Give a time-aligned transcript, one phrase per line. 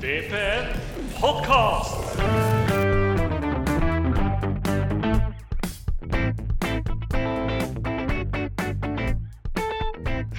[0.00, 0.70] VPN
[1.20, 2.14] podcast.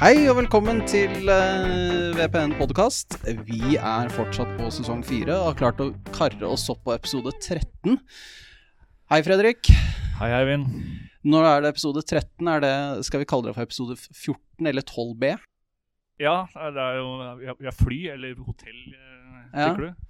[0.01, 3.19] Hei og velkommen til eh, VPN podkast.
[3.45, 7.35] Vi er fortsatt på sesong fire og har klart å karre oss opp på episode
[7.37, 8.01] 13.
[9.13, 9.69] Hei, Fredrik.
[10.17, 10.73] Hei, Eivind.
[11.21, 12.49] Når er det episode 13?
[12.49, 12.75] Er det,
[13.05, 15.35] skal vi kalle det for episode 14 eller 12B?
[16.21, 17.09] Ja, det er jo
[17.65, 18.81] har fly eller hotell,
[19.51, 19.91] tenker Ja.
[19.91, 20.07] du?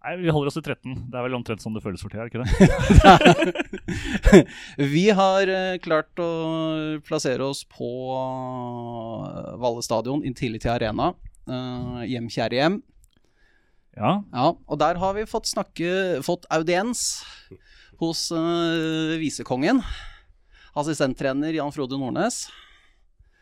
[0.00, 0.94] Nei, vi holder oss til 13.
[1.12, 2.48] Det er vel omtrent som det føles for tida, ikke det?
[4.94, 6.28] vi har eh, klart å
[7.04, 11.10] plassere oss på eh, Valle stadion, Intility Arena.
[11.50, 12.78] Uh, hjem, kjære hjem.
[13.98, 14.14] Ja.
[14.32, 17.24] Ja, og der har vi fått snakke Fått audiens
[18.00, 19.82] hos uh, visekongen.
[20.78, 22.46] Assistenttrener Jan Frode Nordnes.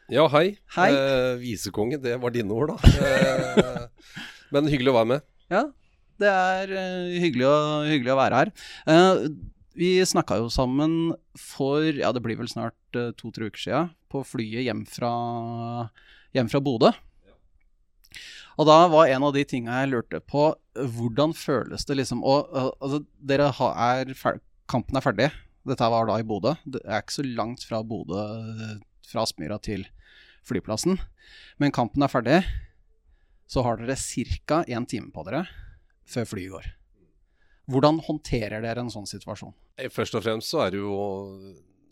[0.08, 0.54] Ja, hei.
[0.72, 0.88] Hei.
[0.96, 2.92] Eh, Visekonge, det var dine ord, da.
[2.96, 4.06] Eh,
[4.56, 5.26] men hyggelig å være med.
[5.52, 5.66] Ja,
[6.16, 8.52] det er eh, hyggelig, å, hyggelig å være her.
[8.88, 9.20] Eh,
[9.76, 14.24] vi snakka jo sammen for ja, det blir vel snart eh, to-tre uker sia, på
[14.24, 15.12] flyet hjem fra,
[16.32, 16.94] hjem fra Bodø.
[18.56, 20.48] Og da var en av de tinga jeg lurte på,
[20.96, 22.48] hvordan føles det liksom og,
[22.80, 23.76] altså, Dere har,
[24.08, 25.28] er Kampen er ferdig.
[25.68, 26.56] Dette var da i Bodø.
[26.64, 28.24] Det er ikke så langt fra Bodø,
[29.08, 29.86] fra Aspmyra til
[30.48, 30.98] flyplassen.
[31.60, 32.40] Men kampen er ferdig.
[33.48, 34.62] Så har dere ca.
[34.68, 35.46] én time på dere
[36.08, 36.68] før flyet går.
[37.68, 39.54] Hvordan håndterer dere en sånn situasjon?
[39.76, 41.08] Eh, Først og fremst så er det jo å,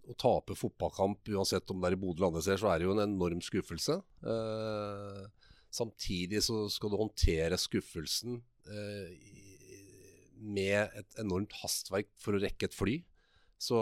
[0.08, 2.94] å tape fotballkamp, uansett om det er i Bodø eller andre så er det jo
[2.96, 3.98] en enorm skuffelse.
[4.24, 8.40] Eh, samtidig så skal du håndtere skuffelsen
[8.72, 9.12] eh,
[10.40, 12.98] med et enormt hastverk for å rekke et fly.
[13.56, 13.78] Så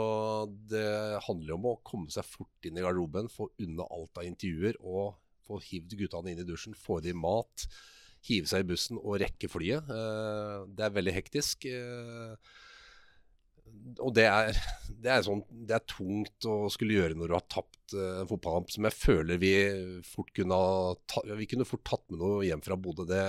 [0.71, 0.87] det
[1.27, 4.79] handler jo om å komme seg fort inn i garderoben, få unna alt av intervjuer
[4.81, 7.67] og få hivd guttene inn i dusjen, få dem mat,
[8.25, 9.91] hive seg i bussen og rekke flyet.
[9.91, 11.67] Eh, det er veldig hektisk.
[11.69, 12.55] Eh,
[13.99, 14.55] og det er,
[15.03, 18.31] det, er sånn, det er tungt å skulle gjøre når du har tapt eh, en
[18.31, 19.55] fotballkamp, som jeg føler vi
[20.07, 20.59] fort kunne
[21.11, 23.21] ta, Vi kunne fort tatt med noe hjem fra Bodø.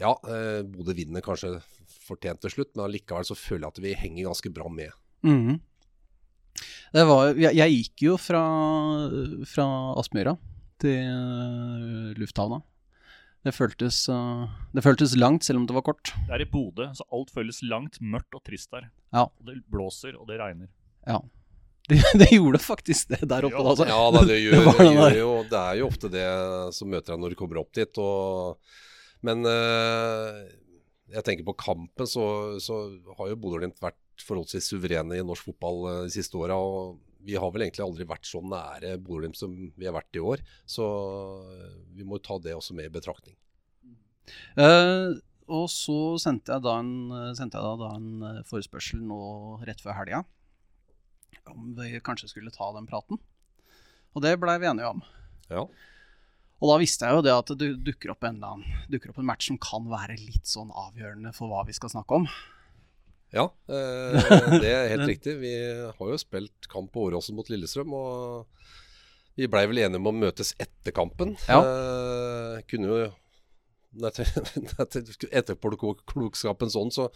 [0.00, 1.56] Ja, eh, Bodø vinner kanskje
[2.06, 4.92] fortjent til slutt, men allikevel så føler jeg at vi henger ganske bra med.
[5.26, 5.56] Mhm.
[6.94, 8.40] Det var, jeg, jeg gikk jo fra,
[9.50, 9.66] fra
[10.00, 10.32] Aspmyra
[10.80, 12.62] til øh, lufthavna.
[13.44, 16.14] Det føltes, øh, det føltes langt, selv om det var kort.
[16.26, 18.88] Det er i Bodø, så alt føles langt, mørkt og trist der.
[19.14, 19.26] Ja.
[19.44, 20.70] Det blåser, og det regner.
[21.06, 21.20] Ja.
[21.86, 23.60] Det, det gjorde faktisk det der oppe.
[23.60, 23.84] Ja, altså.
[23.86, 26.24] Ja, da, det, gjør, Det det, gjør jo, det er jo ofte det
[26.74, 28.00] som møter deg når du kommer opp dit.
[28.02, 28.56] Og,
[29.24, 30.42] men eh,
[31.14, 32.26] jeg tenker på kampen, så,
[32.62, 32.80] så
[33.18, 36.58] har jo Bodø-Glimt vært forholdsvis suverene i norsk fotball eh, de siste åra.
[36.58, 40.24] Og vi har vel egentlig aldri vært så nære Bodø-Glimt som vi har vært i
[40.24, 40.44] år.
[40.68, 40.86] Så
[41.54, 43.38] eh, vi må ta det også med i betraktning.
[44.58, 45.14] Uh,
[45.54, 46.94] og så sendte jeg da en,
[47.38, 49.20] sendte jeg da, da en forespørsel nå
[49.62, 50.24] rett før helga
[51.50, 53.20] om vi kanskje skulle ta den praten.
[54.16, 55.02] Og det blei vi enige om.
[55.50, 55.66] Ja.
[56.56, 58.38] Og da visste jeg jo det at det dukker opp en,
[58.88, 62.22] dukker opp en match som kan være litt sånn avgjørende for hva vi skal snakke
[62.22, 62.28] om.
[63.34, 64.16] Ja, eh,
[64.62, 65.34] det er helt riktig.
[65.42, 65.52] Vi
[65.98, 67.92] har jo spilt kamp på Åråsen mot Lillestrøm.
[67.92, 68.46] Og
[69.36, 71.34] vi blei vel enige om å møtes etter kampen.
[71.50, 71.60] Ja.
[71.60, 73.02] Eh, kunne jo
[74.08, 77.10] etter- Etterpåklokskapen sånn, så,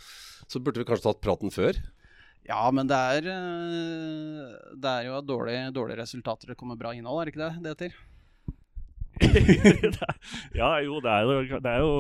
[0.51, 1.81] så burde vi kanskje tatt praten før.
[2.49, 7.23] Ja, men det er, eh, det er jo dårlige, dårlige resultater det kommer bra innhold,
[7.23, 7.99] er det ikke det det heter?
[10.61, 11.95] Ja, jo, det er jo, det er jo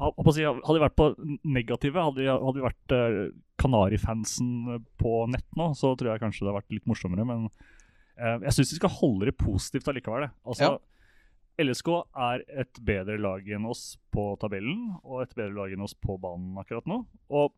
[0.00, 1.10] Hadde vi vært på
[1.44, 3.16] negative, hadde hadde vi vært eh,
[3.60, 7.26] Kanarifansen på nett nå, så tror jeg kanskje det hadde vært litt morsommere.
[7.28, 7.42] Men
[8.16, 10.30] eh, jeg syns vi skal holde det positivt allikevel.
[10.48, 10.78] Altså, ja.
[11.60, 11.90] LSK
[12.30, 16.16] er et bedre lag enn oss på tabellen, og et bedre lag enn oss på
[16.22, 17.02] banen akkurat nå.
[17.36, 17.52] Og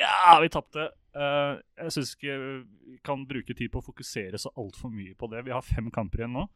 [0.00, 0.90] ja, vi tapte.
[1.14, 1.54] Eh,
[1.84, 5.44] jeg syns ikke vi kan bruke tid på å fokusere så altfor mye på det.
[5.46, 6.48] Vi har fem kamper igjen nå.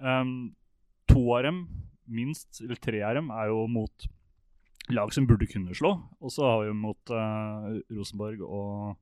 [0.00, 0.54] Um,
[1.10, 1.60] to av dem,
[2.10, 4.08] minst, eller tre av dem, er jo mot
[4.90, 5.92] lag som burde kunne slå.
[6.20, 8.96] Og så har vi jo mot uh, Rosenborg og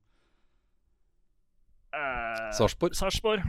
[1.95, 2.97] uh, Sarpsborg.
[2.97, 3.45] Sarpsborg.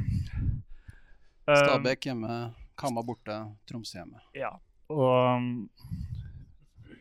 [1.51, 2.41] Um, Stabæk hjemme,
[2.79, 4.23] Kamma borte, Tromsø hjemme.
[4.37, 4.55] Ja.
[4.91, 5.51] Og um,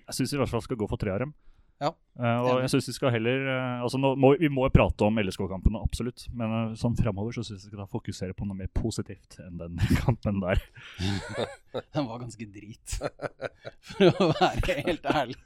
[0.10, 1.36] jeg syns i hvert fall skal gå for tre av dem.
[1.80, 5.08] Ja, Uh, og jeg synes Vi skal heller uh, altså nå må, Vi må prate
[5.08, 6.26] om LSK-kampene, absolutt.
[6.36, 9.56] Men uh, sånn fremover så syns jeg vi skal fokusere på noe mer positivt enn
[9.62, 10.60] den kampen der.
[11.96, 12.98] Den var ganske drit,
[13.92, 15.38] for å være helt ærlig.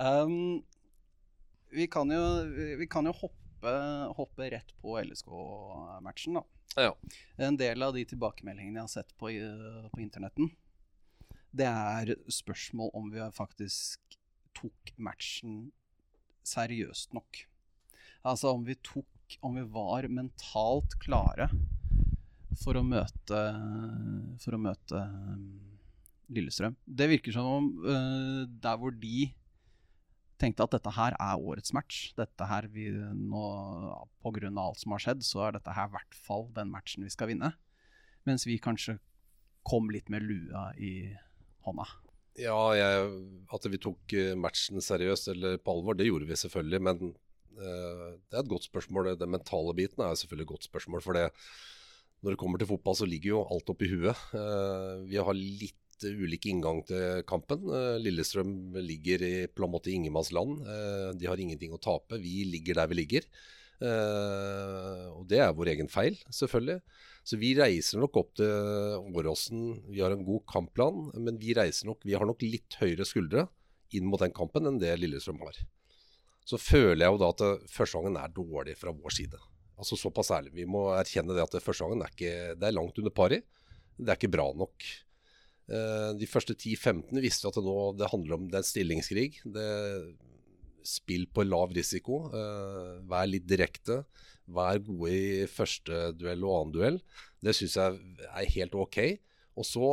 [0.00, 0.64] um,
[1.74, 2.22] vi kan jo,
[2.80, 3.74] vi kan jo hoppe,
[4.16, 6.44] hoppe rett på LSK-matchen, da.
[6.88, 6.90] Ja.
[7.44, 9.30] En del av de tilbakemeldingene jeg har sett på,
[9.92, 10.48] på internetten,
[11.54, 14.18] det er spørsmål om vi faktisk
[14.56, 15.72] tok matchen
[16.44, 17.44] seriøst nok.
[18.24, 19.08] Altså om vi tok
[19.44, 21.48] Om vi var mentalt klare
[22.60, 23.38] for å møte
[24.42, 25.46] For å møte um,
[26.34, 26.76] Lillestrøm.
[26.84, 29.26] Det virker som om uh, der hvor de
[30.40, 32.12] tenkte at dette her er årets match.
[32.16, 33.42] Dette her vi nå,
[34.22, 36.72] På grunn av alt som har skjedd, så er dette her i hvert fall den
[36.72, 37.52] matchen vi skal vinne.
[38.28, 38.98] Mens vi kanskje
[39.64, 41.12] kom litt med lua i
[41.64, 41.86] hånda.
[42.34, 43.10] Ja, jeg,
[43.54, 46.80] at vi tok eh, matchen seriøst eller på alvor, det gjorde vi selvfølgelig.
[46.82, 47.12] Men
[47.60, 49.12] uh, det er et godt spørsmål.
[49.20, 51.04] Den mentale biten er selvfølgelig et godt spørsmål.
[51.04, 51.28] For det,
[52.24, 54.26] når det kommer til fotball, så ligger jo alt oppi huet.
[54.34, 57.68] Uh, vi har litt ulik inngang til kampen.
[58.02, 60.64] Lillestrøm ligger i, på en måte i ingenmannsland.
[61.16, 62.18] de har ingenting å tape.
[62.18, 63.28] Vi ligger der vi ligger.
[63.82, 66.78] Og det er vår egen feil, selvfølgelig.
[67.24, 68.50] Så vi reiser nok opp til
[69.16, 69.64] Åråsen.
[69.90, 73.46] Vi har en god kampplan, men vi reiser nok, vi har nok litt høyere skuldre
[73.96, 75.58] inn mot den kampen enn det Lillestrøm har.
[76.44, 79.40] Så føler jeg jo da at første gangen er dårlig fra vår side.
[79.80, 80.52] Altså Såpass ærlig.
[80.54, 83.40] Vi må erkjenne det at første gangen er, ikke, det er langt under pari.
[83.96, 84.86] Det er ikke bra nok.
[85.64, 89.30] Eh, de første 10-15 visste at det nå det handler om det er en stillingskrig.
[89.56, 89.68] Det
[90.84, 92.26] Spill på lav risiko.
[92.28, 94.02] Eh, vær litt direkte.
[94.44, 96.98] Vær gode i første duell og annen duell.
[97.40, 98.98] Det syns jeg er helt OK.
[99.54, 99.88] Og så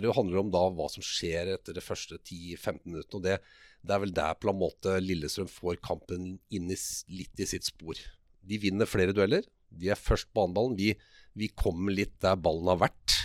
[0.00, 3.16] det handler det om da hva som skjer etter de første 10-15 minuttene.
[3.18, 3.38] og det,
[3.82, 6.78] det, er vel der på en måte Lillestrøm får kampen inn i,
[7.12, 7.98] litt i sitt spor.
[8.40, 9.44] De vinner flere dueller.
[9.70, 10.76] De er først på håndballen.
[10.78, 10.94] Vi,
[11.38, 13.16] vi kommer litt der ballen har vært.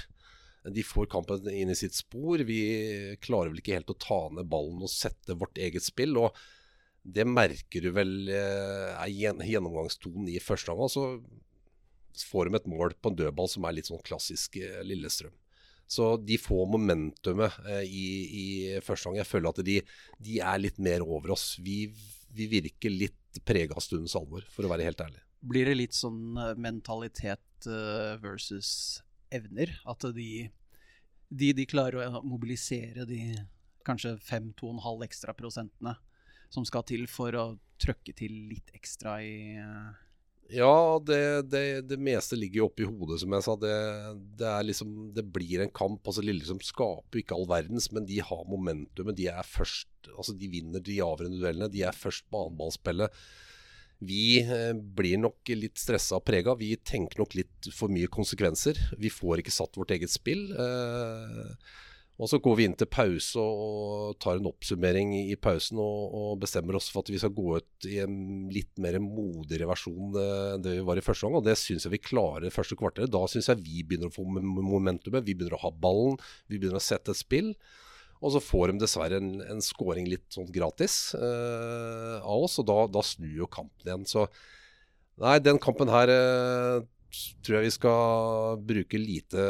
[0.74, 2.42] De får kampen inn i sitt spor.
[2.48, 2.60] Vi
[3.22, 6.18] klarer vel ikke helt å ta ned ballen og sette vårt eget spill.
[6.18, 6.38] og
[7.06, 10.90] det merker du vel eh, er gjennomgangstonen i første omgang.
[10.90, 15.36] Så får de et mål på en dødball som er litt sånn klassisk eh, Lillestrøm.
[15.86, 18.46] Så de får momentumet eh, i, i
[18.82, 19.20] første gang.
[19.22, 19.78] Jeg føler at de,
[20.18, 21.52] de, er litt mer over oss.
[21.62, 21.84] Vi,
[22.34, 25.22] vi virker litt prega av stundens alvor, for å være helt ærlig.
[25.46, 27.68] Blir det litt sånn mentalitet
[28.24, 29.76] versus evner?
[29.86, 30.48] At de,
[31.30, 33.20] de, de klarer å mobilisere de
[33.86, 35.94] kanskje 5-2,5 ekstra prosentene
[36.56, 37.46] som skal til for å
[37.82, 39.94] trøkke til litt ekstra i uh...
[40.54, 43.56] Ja, det, det, det, meste ligger jo oppi hodet, som jeg sa.
[43.58, 43.78] Det,
[44.38, 46.06] det, liksom, det blir en kamp.
[46.06, 49.18] altså Lillestrøm skaper ikke all verdens, men de har momentumet.
[49.18, 51.72] De er først, altså de vinner de avgjørende duellene.
[51.74, 53.18] De er først på annenballspillet.
[54.06, 56.54] Vi eh, blir nok litt stressa og prega.
[56.60, 58.78] Vi tenker nok litt for mye konsekvenser.
[59.02, 60.46] Vi får ikke satt vårt eget spill.
[60.54, 61.54] Eh,
[62.16, 66.38] og så går vi inn til pause og tar en oppsummering i pausen og, og
[66.40, 70.54] bestemmer oss for at vi skal gå ut i en litt mer modigere versjon eh,
[70.54, 71.36] enn det vi var i første gang.
[71.42, 73.12] Og det syns jeg vi klarer første kvarteret.
[73.12, 75.28] Da syns jeg vi begynner å få momentumet.
[75.28, 76.16] Vi begynner å ha ballen,
[76.48, 77.52] vi begynner å sette et spill.
[78.24, 82.70] Og så får de dessverre en, en scoring litt sånn gratis eh, av oss, og
[82.72, 84.08] da, da, snur jo kampen igjen.
[84.08, 84.24] Så
[85.20, 86.80] nei, den kampen her eh,
[87.46, 89.44] tror jeg vi skal bruke lite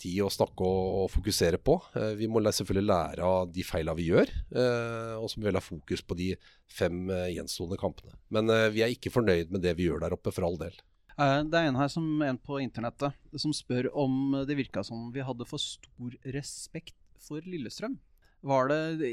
[0.00, 1.78] tid å snakke og, og fokusere på.
[1.98, 5.54] Eh, vi må selvfølgelig lære av de feilene vi gjør, eh, og så må vi
[5.56, 6.30] ha fokus på de
[6.72, 8.16] fem eh, gjenstående kampene.
[8.34, 10.76] Men eh, vi er ikke fornøyd med det vi gjør der oppe, for all del.
[11.16, 15.10] Eh, det er en her som en på internettet som spør om det virka som
[15.14, 17.98] vi hadde for stor respekt for Lillestrøm.
[18.42, 19.10] Var det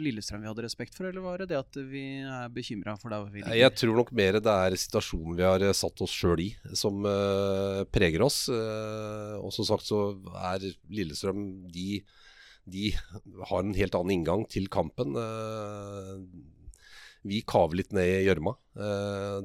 [0.00, 3.28] Lillestrøm vi hadde respekt for, eller var det det at vi er bekymra for der?
[3.58, 7.04] Jeg tror nok mer det er situasjonen vi har eh, satt oss sjøl i, som
[7.04, 8.46] uh, preger oss.
[8.48, 10.00] Uh, og som sagt så
[10.40, 12.00] er Lillestrøm de,
[12.64, 12.94] de,
[13.50, 15.12] har en helt annen inngang til kampen.
[15.12, 16.24] Uh,
[17.28, 18.56] vi kaver litt ned i gjørma.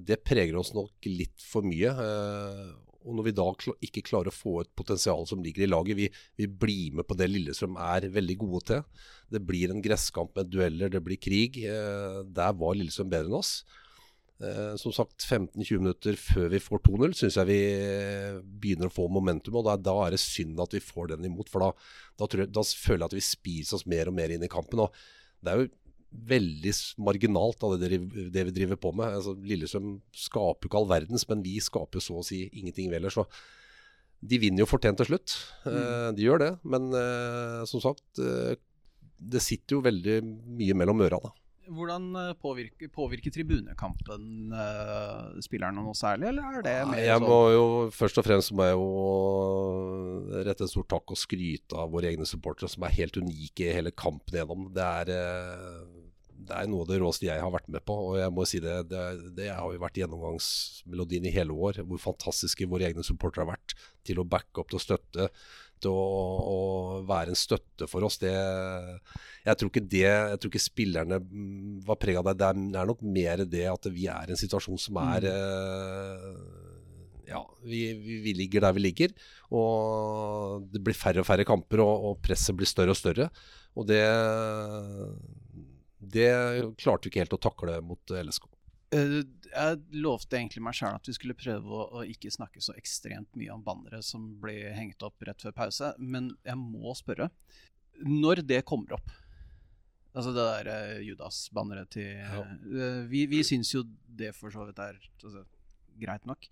[0.02, 1.92] det preger oss nok litt for mye.
[3.08, 3.48] Og når vi da
[3.88, 7.16] ikke klarer å få et potensial som ligger i laget, vi, vi blir med på
[7.18, 9.04] det Lillestrøm er veldig gode til.
[9.32, 11.62] Det blir en gresskamp med dueller, det blir krig.
[11.64, 13.54] Eh, der var Lillestrøm bedre enn oss.
[14.38, 17.62] Eh, som sagt, 15-20 minutter før vi får 2-0, syns jeg vi
[18.62, 19.58] begynner å få momentum.
[19.58, 21.72] Og da, da, er det synd at vi får den imot, for da,
[22.20, 24.84] da, jeg, da føler jeg at vi spiser oss mer og mer inn i kampen.
[24.86, 24.94] Og
[25.42, 25.72] det er jo
[26.12, 26.74] veldig
[27.04, 28.00] marginalt av det,
[28.32, 29.20] det, vi driver på med.
[29.20, 33.18] Altså, Lillestrøm skaper ikke all verdens, men vi skaper så å si ingenting ellers.
[33.18, 33.28] Så
[34.20, 35.36] de vinner jo fortjent til slutt.
[35.66, 35.74] Mm.
[35.74, 36.54] Eh, de gjør det.
[36.68, 38.56] Men eh, som sagt, eh,
[39.18, 40.22] det sitter jo veldig
[40.58, 41.34] mye mellom øra, da.
[41.68, 47.40] Hvordan påvirker, påvirker tribunekampen uh, spillerne noe særlig, eller er det mer jeg sånn må
[47.52, 48.86] jo, Først og fremst må jeg jo
[50.48, 53.76] rette en stor takk og skryte av våre egne supportere, som er helt unike i
[53.76, 54.70] hele kampen gjennom.
[54.78, 55.97] Det er, uh,
[56.48, 58.62] det er noe av det råeste jeg har vært med på, og jeg må si
[58.63, 59.04] det, det,
[59.38, 61.82] det har jo vært gjennomgangsmelodien i hele år.
[61.88, 63.75] Hvor fantastiske våre egne supportere har vært
[64.08, 65.27] til å backe opp, til å støtte,
[65.84, 66.06] til å,
[66.42, 66.58] å,
[67.08, 68.20] være en støtte for oss.
[68.22, 71.22] Det, jeg, tror ikke det, jeg tror ikke spillerne
[71.88, 72.38] var preg av det.
[72.39, 75.30] Det er, det er, nok mer det at vi er i en situasjon som er
[75.30, 76.42] mm.
[77.27, 77.82] Ja, vi,
[78.24, 79.13] vi, ligger der vi ligger.
[79.51, 83.27] Og det blir færre og færre kamper, og, og presset blir større og større.
[83.77, 84.00] Og det,
[86.14, 86.32] det
[86.80, 88.48] klarte vi ikke helt å takle mot LSK.
[88.96, 89.20] Uh,
[89.52, 93.34] jeg lovte egentlig meg sjøl at vi skulle prøve å, å, ikke snakke så ekstremt
[93.40, 97.28] mye om bannere som ble hengt opp rett før pause, men jeg må spørre.
[98.08, 99.12] Når det kommer opp,
[100.14, 102.44] altså det der uh, Judas-banneret til ja.
[103.12, 105.44] Vi, vi syns jo det for så vidt er altså,
[106.01, 106.48] greit nok.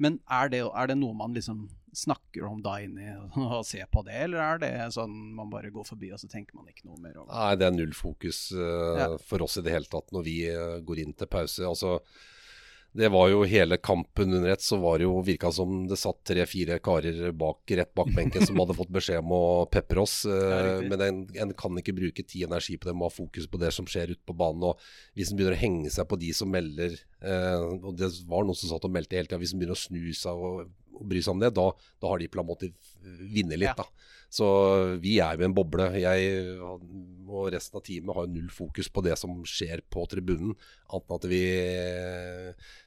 [0.00, 3.08] Men er det, er det, noe man liksom snakker om da inni
[3.44, 6.58] og ser på det, eller er det sånn man bare går forbi og så tenker
[6.58, 9.08] man ikke noe mer over Nei, det er null fokus uh, ja.
[9.26, 11.66] for oss i det hele tatt når vi uh, går inn til pause.
[11.66, 11.98] Altså
[12.92, 16.24] det var jo hele kampen under ett, så var det jo virka som det satt
[16.26, 20.16] tre-fire karer bak, rett bak benken som hadde fått beskjed om å pepre oss.
[20.90, 23.60] Men en, en, kan ikke bruke tid og energi på det, må ha fokus på
[23.62, 24.72] det som skjer ute på banen.
[24.72, 24.82] Og
[25.14, 28.58] hvis en begynner å henge seg på de som melder, uh, og det var noen
[28.58, 30.66] som satt og meldte hele tida, hvis en begynner å snu seg og,
[31.00, 31.66] og bry seg om det, da,
[32.00, 33.72] da har de på en måte vunnet litt.
[33.72, 33.76] Ja.
[33.80, 34.10] da.
[34.30, 34.46] Så
[35.02, 35.88] vi er jo en boble.
[35.98, 40.54] Jeg og resten av teamet har null fokus på det som skjer på tribunen.
[40.90, 41.42] Annet at vi,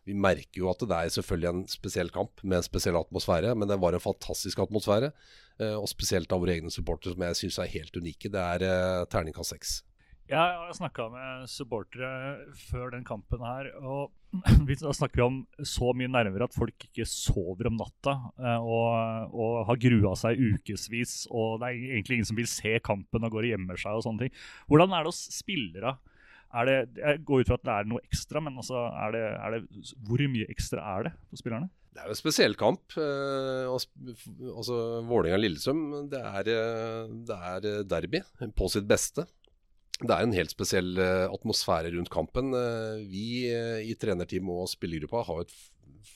[0.07, 3.51] vi merker jo at det er selvfølgelig en spesiell kamp med en spesiell atmosfære.
[3.59, 5.11] Men det var en fantastisk atmosfære.
[5.59, 8.31] Eh, og spesielt av våre egne supportere, som jeg syns er helt unike.
[8.31, 9.81] Det er eh, terningkast seks.
[10.29, 14.13] Jeg har snakka med supportere før den kampen her, og
[14.81, 19.35] da snakker vi om så mye nerver at folk ikke sover om natta eh, og,
[19.35, 21.25] og har grua seg ukevis.
[21.27, 24.07] Og det er egentlig ingen som vil se kampen og går og gjemmer seg og
[24.07, 24.41] sånne ting.
[24.71, 25.97] Hvordan er det hos spillere?
[26.53, 29.23] Er det, jeg går ut fra at det er noe ekstra, men altså, er det,
[29.35, 31.71] er det, hvor mye ekstra er det for spillerne?
[31.93, 32.95] Det er jo en spesiell kamp.
[32.95, 36.25] Eh, altså, Vålerenga-Lillestrøm, det,
[36.55, 38.23] eh, det er derby
[38.55, 39.27] på sitt beste
[40.03, 42.53] det er en helt spesiell uh, atmosfære rundt kampen.
[42.55, 45.53] Uh, vi uh, i trenerteamet og spillergruppa har et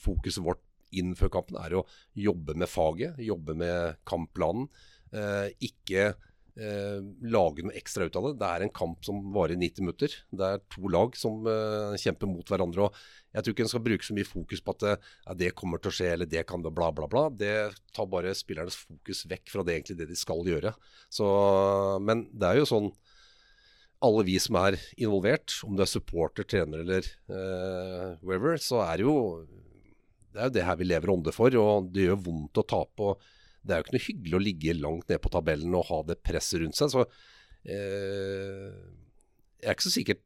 [0.03, 0.63] fokuset vårt
[0.97, 4.69] inn før kampen er å jobbe med faget, jobbe med kampplanen.
[5.63, 6.13] ikke
[6.57, 8.31] lage noe ekstra ut av det.
[8.39, 10.15] Det er en kamp som varer 90 minutter.
[10.31, 11.45] Det er to lag som
[12.01, 12.87] kjemper mot hverandre.
[12.87, 15.83] og Jeg tror ikke en skal bruke så mye fokus på at ja, det kommer
[15.83, 17.27] til å skje, eller det kan det, bla, bla, bla.
[17.29, 17.53] Det
[17.93, 20.73] tar bare spillernes fokus vekk fra det, egentlig det de skal gjøre.
[21.13, 21.27] Så,
[22.07, 22.89] men det er jo sånn
[24.05, 28.99] alle vi som er involvert, om du er supporter, trener eller uh, wherever, så er
[28.99, 29.17] det jo
[30.33, 31.55] det er jo det her vi lever ånde for.
[31.57, 33.09] Og det gjør vondt å tape.
[33.09, 33.23] og
[33.65, 36.19] Det er jo ikke noe hyggelig å ligge langt ned på tabellen og ha det
[36.21, 36.93] presset rundt seg.
[36.93, 38.67] Så uh,
[39.57, 40.19] jeg er ikke så sikker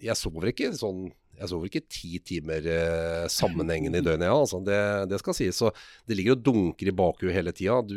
[0.00, 1.08] Jeg sover ikke sånn
[1.40, 4.58] jeg sover ikke ti timer eh, sammenhengende i døgnet, ja, altså.
[4.60, 4.76] det,
[5.08, 5.56] det, skal sies.
[5.56, 5.70] Så
[6.04, 7.78] det ligger og dunker i bakhuet hele tida.
[7.80, 7.96] Du,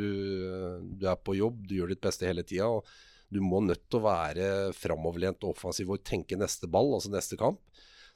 [0.80, 2.70] du, er på jobb, du gjør ditt beste hele tida.
[2.72, 2.88] Og
[3.34, 4.48] du må nødt til å være
[4.78, 7.62] framoverlent og offensiv og tenke neste ball, altså neste kamp.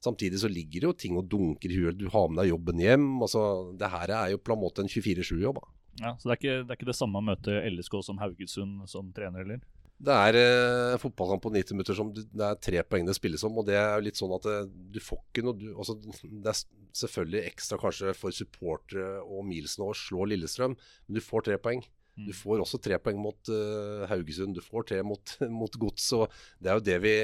[0.03, 1.97] Samtidig så ligger det jo ting og dunker i huet.
[1.97, 3.07] Du har med deg jobben hjem.
[3.25, 3.41] altså
[3.77, 5.57] Det her er jo på en måte en 24-7-jobb.
[6.03, 8.85] Ja, Så det er, ikke, det er ikke det samme å møte LSK som Haugesund
[8.91, 9.63] som trener, eller?
[9.97, 13.55] Det er eh, fotballkamp på 90 minutter som det er tre poeng det spilles om.
[13.57, 15.95] og det er jo litt sånn at det, eh, du får ikke noe du, altså,
[15.97, 16.59] Det er
[17.01, 21.81] selvfølgelig ekstra kanskje for supportere og Milsen å slå Lillestrøm, men du får tre poeng.
[22.17, 22.37] Du mm.
[22.39, 26.07] får også tre poeng mot uh, Haugesund, du får tre mot, mot Gods.
[26.17, 27.15] og Det er jo det vi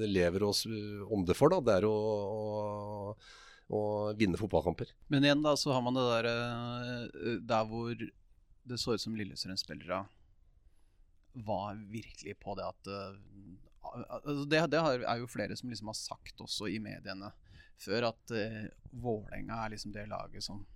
[0.00, 1.54] det lever oss om det for.
[1.54, 3.12] da, Det er å, å,
[3.70, 3.82] å,
[4.18, 4.90] vinne fotballkamper.
[5.14, 9.14] Men igjen da, så har man det der, eh, der hvor det så ut som
[9.16, 10.02] Lillestrøm-spillere
[11.38, 16.42] var virkelig på det at uh, Det, det er jo flere som liksom har sagt
[16.42, 17.30] også i mediene
[17.78, 20.66] før at uh, Vålerenga er liksom det laget som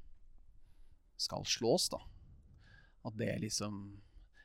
[1.18, 1.99] skal slås, da.
[3.06, 3.85] At det liksom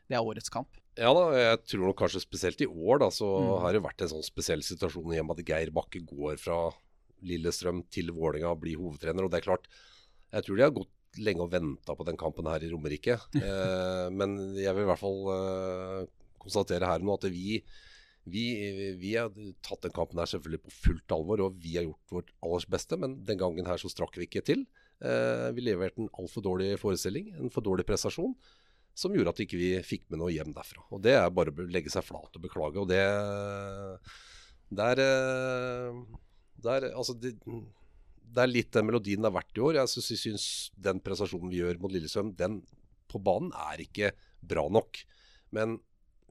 [0.08, 0.78] Det er årets kamp.
[0.98, 3.50] Ja da, jeg tror nok kanskje spesielt i år da, så mm.
[3.62, 6.72] har det vært en sånn spesiell situasjon hjemme at Geir Bakke går fra
[7.28, 9.26] Lillestrøm til Vålerenga og blir hovedtrener.
[9.26, 9.68] Og det er klart,
[10.34, 13.20] jeg tror de har gått lenge og venta på den kampen her i Romerike.
[13.42, 16.02] eh, men jeg vil i hvert fall eh,
[16.42, 17.60] konstatere her nå at vi,
[18.28, 18.46] vi,
[19.00, 19.32] vi, har
[19.66, 23.00] tatt den kampen her selvfølgelig på fullt alvor, og vi har gjort vårt aller beste.
[23.02, 24.66] Men den gangen her så strakk vi ikke til.
[24.98, 28.34] Eh, vi leverte en altfor dårlig forestilling, en for dårlig prestasjon,
[28.98, 30.86] som gjorde at vi ikke fikk med noe hjem derfra.
[30.90, 32.82] Og Det er bare å legge seg flat og beklage.
[32.82, 33.04] og det
[34.70, 36.00] der, eh,
[36.60, 39.76] der altså det, det, er litt den melodien det har vært i år.
[39.82, 42.64] Jeg syns, syns den prestasjonen vi gjør mot Lillestrøm, den
[43.08, 44.12] på banen er ikke
[44.42, 45.00] bra nok.
[45.56, 45.78] Men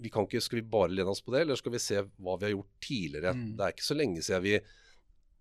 [0.03, 2.37] vi kan ikke, skal vi bare lene oss på det, eller skal vi se hva
[2.37, 3.33] vi har gjort tidligere?
[3.33, 3.47] Mm.
[3.57, 4.59] Det er ikke så lenge siden vi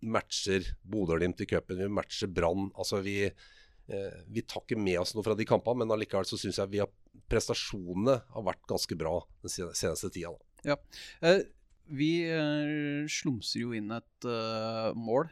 [0.02, 2.70] matcher Bodø-Glimt i cupen, vi matcher Brann.
[2.76, 6.38] Altså vi, eh, Vi tar ikke med oss noe fra de kampene, men allikevel så
[6.38, 6.92] syns jeg vi har,
[7.30, 10.32] prestasjonene har vært ganske bra den seneste tida.
[10.32, 10.74] Da.
[10.74, 10.78] Ja.
[11.22, 11.42] Eh,
[11.88, 15.28] vi eh, slumser jo inn et uh, mål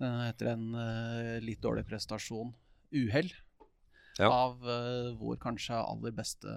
[0.00, 2.54] uh, etter en uh, litt dårlig prestasjon.
[2.92, 3.28] Uhell.
[4.18, 4.28] Ja.
[4.28, 4.60] Av
[5.16, 6.52] vår kanskje aller beste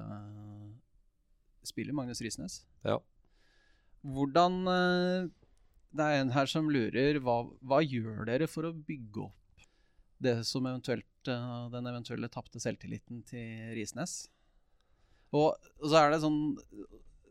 [1.64, 2.58] spiller, Magnus Risnes.
[2.84, 2.98] Ja.
[4.04, 4.58] Hvordan
[5.96, 7.20] Det er en her som lurer.
[7.24, 9.68] Hva, hva gjør dere for å bygge opp
[10.26, 14.26] det som eventuelt, den eventuelle tapte selvtilliten til Risnes?
[15.36, 16.38] Og, og så er det sånn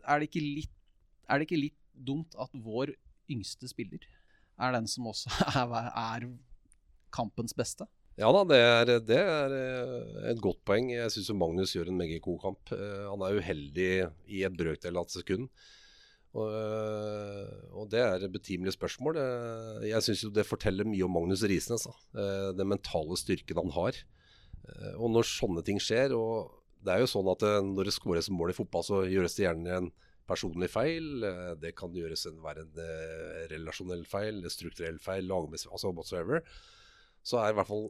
[0.04, 0.73] Er det litt
[1.30, 2.92] er det ikke litt dumt at vår
[3.33, 4.02] yngste spiller
[4.61, 5.30] er den som også
[5.62, 6.26] er, er
[7.14, 7.87] kampens beste?
[8.21, 10.92] Ja da, det er, det er eh, et godt poeng.
[10.92, 12.71] Jeg syns Magnus gjør en meget god kamp.
[12.76, 13.88] Eh, han er uheldig
[14.30, 15.49] i et brøkdel av et sekund.
[16.34, 19.20] Og, eh, og, det er et betimelig spørsmål.
[19.86, 21.86] Jeg syns det forteller mye om Magnus Risnes.
[22.12, 24.00] Den mentale styrken han har.
[24.98, 28.50] Og når sånne ting skjer og Det er jo sånn at når det skåres mål
[28.52, 29.86] i fotball, så gjøres det gjerne en
[30.28, 31.24] personlig feil.
[31.24, 32.80] Eh, det kan gjøres en, være en
[33.52, 36.44] relasjonell feil, strukturell feil, lagmessig, altså whatsoever.
[37.24, 37.88] Så er i hvert fall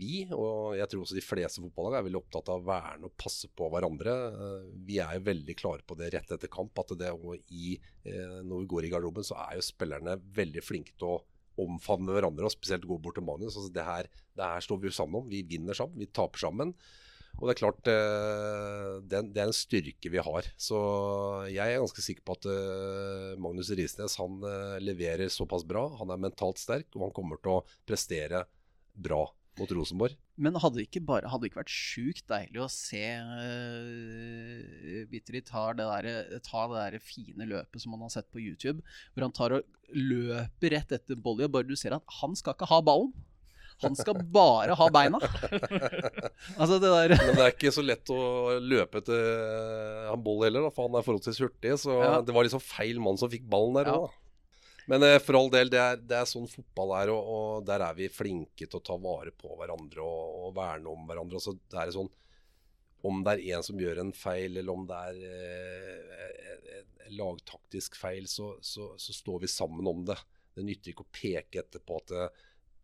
[0.00, 3.14] vi, og jeg tror også de fleste fotballag, er veldig opptatt av å verne og
[3.20, 4.14] passe på hverandre.
[4.32, 7.12] Uh, vi er jo veldig klare på det rett etter kamp, at det
[7.52, 7.76] i,
[8.06, 11.22] når vi går i garderoben, så er jo spillerne veldig flinke til å
[11.62, 13.56] omfavne hverandre, og spesielt gå bort til Magnus.
[13.56, 15.28] Altså det, her, det her står vi jo sammen om.
[15.30, 16.74] Vi vinner sammen, vi taper sammen.
[17.36, 20.46] Og det er klart, eh, det er, en styrke vi har.
[20.56, 20.78] Så
[21.52, 25.84] jeg er ganske sikker på at eh, Magnus Risnes han eh, leverer såpass bra.
[26.00, 28.46] Han er mentalt sterk, og han kommer til å prestere
[28.96, 29.24] bra
[29.56, 30.16] mot Rosenborg.
[30.36, 35.40] Men hadde det ikke, bare, hadde det ikke vært sjukt deilig å se uh, Bitteri
[35.46, 38.84] ta det, der, ta det der fine løpet som man har sett på YouTube,
[39.14, 42.56] hvor han tar og løper rett etter Bolly, og bare du ser at han skal
[42.56, 43.14] ikke ha ballen.
[43.84, 45.20] Han skal bare ha beina.
[46.60, 48.20] altså det der Men det er ikke så lett å
[48.60, 51.74] løpe etter han Boll heller, da, for han er forholdsvis hurtig.
[51.80, 52.20] Så ja.
[52.24, 54.08] det var liksom feil mann som fikk ballen der òg.
[54.08, 54.22] Ja.
[54.90, 57.82] Men eh, for all del, det er, det er sånn fotball er, og, og, der
[57.88, 61.42] er vi flinke til å ta vare på hverandre og, og verne om hverandre.
[61.42, 62.12] Så det er sånn
[63.06, 66.78] om det er en som gjør en feil, eller om det er eh,
[67.14, 70.16] lagtaktisk feil, så, så, så, står vi sammen om det.
[70.56, 72.14] Det nytter ikke å peke etterpå at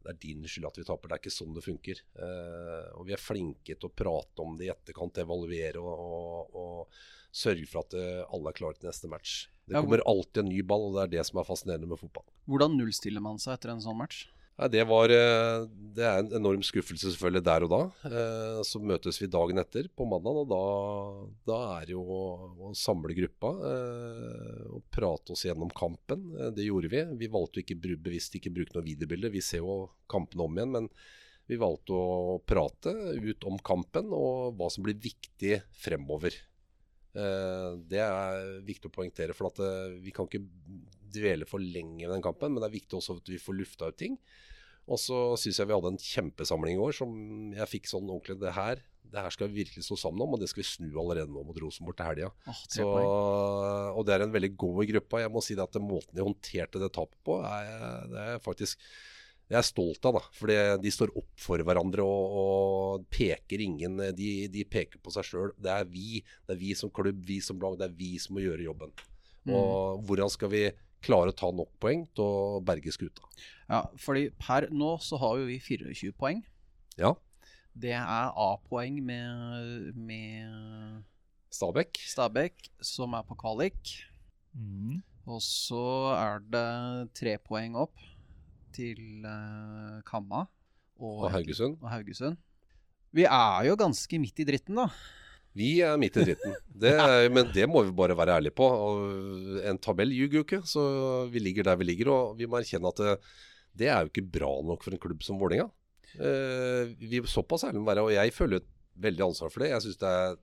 [0.02, 1.10] det, er din skyld at vi taper.
[1.10, 2.02] Det er ikke sånn det funker.
[2.18, 6.62] Eh, og vi er flinke til å prate om det i etterkant, evaluere og, og,
[6.62, 9.30] og, sørge for at uh, alle er klare til neste match.
[9.64, 12.26] Det kommer alltid en ny ball, og det er det som er fascinerende med fotball.
[12.44, 14.26] Hvordan nullstiller man seg etter en sånn match?
[14.60, 15.62] Nei, det, var, eh,
[15.96, 17.80] det er en enorm skuffelse selvfølgelig der og da.
[18.08, 20.60] Eh, så møtes vi dagen etter på mandag, og da,
[21.48, 22.26] da er det jo å,
[22.68, 26.28] å samle gruppa eh, og prate oss gjennom kampen.
[26.56, 27.02] Det gjorde vi.
[27.24, 29.32] Vi valgte ikke bevisst ikke bruke noe videobilde.
[29.32, 30.92] Vi ser jo kampen om igjen, men
[31.48, 36.36] vi valgte å prate ut om kampen og hva som blir viktig fremover.
[37.12, 39.52] Det er viktig å poengtere, for
[40.00, 40.46] vi kan ikke
[41.12, 43.90] dvele for lenge ved den kampen, men det er viktig også at vi får lufta
[43.92, 44.16] ut ting.
[44.90, 47.12] Og så syns jeg vi hadde en kjempesamling i år som
[47.54, 48.80] jeg fikk sånn ordentlig Det her
[49.12, 51.42] det her skal vi virkelig stå sammen om, og det skal vi snu allerede nå
[51.44, 52.30] mot Rosenborg til helga.
[53.92, 55.20] Og det er en veldig god gruppe.
[55.20, 58.80] Jeg må si det at måten de håndterte det tapet på, er, det er faktisk
[59.52, 60.16] jeg er stolt av.
[60.16, 64.00] da, For De står opp for hverandre og, og peker ingen.
[64.16, 65.52] De, de, peker på seg sjøl.
[65.60, 66.22] Det er vi.
[66.46, 67.76] Det er vi som klubb, vi som lag.
[67.80, 68.94] Det er vi som må gjøre jobben.
[69.44, 69.52] Mm.
[69.58, 70.64] Og Hvordan skal vi
[71.02, 73.26] klare å ta nok poeng til å berge skuta.
[73.66, 76.42] Ja, fordi per nå så har jo vi 24 poeng.
[77.00, 77.14] Ja.
[77.72, 81.02] Det er A-poeng med, med
[81.52, 81.98] Stabæk.
[82.12, 83.96] Stabæk, som er på kvalik.
[84.52, 85.00] Mm.
[85.26, 85.84] Og så
[86.14, 86.68] er det
[87.18, 88.11] tre poeng opp
[88.74, 90.44] til uh, Kamma
[90.98, 91.78] og, og, Haugesund.
[91.82, 92.38] og Haugesund.
[93.12, 94.88] Vi er jo ganske midt i dritten, da.
[95.52, 96.54] Vi er midt i dritten.
[96.84, 96.94] Det,
[97.36, 98.66] men det må vi bare være ærlige på.
[98.66, 100.84] Og en tabell ljuger jo ikke, så
[101.32, 102.12] vi ligger der vi ligger.
[102.14, 103.16] Og vi må erkjenne at det,
[103.82, 105.68] det er jo ikke bra nok for en klubb som Vålerenga.
[106.12, 108.64] Uh, vi Såpass ærlige må være, og jeg føler
[109.00, 109.72] veldig ansvar for det.
[109.72, 110.40] Jeg syns det er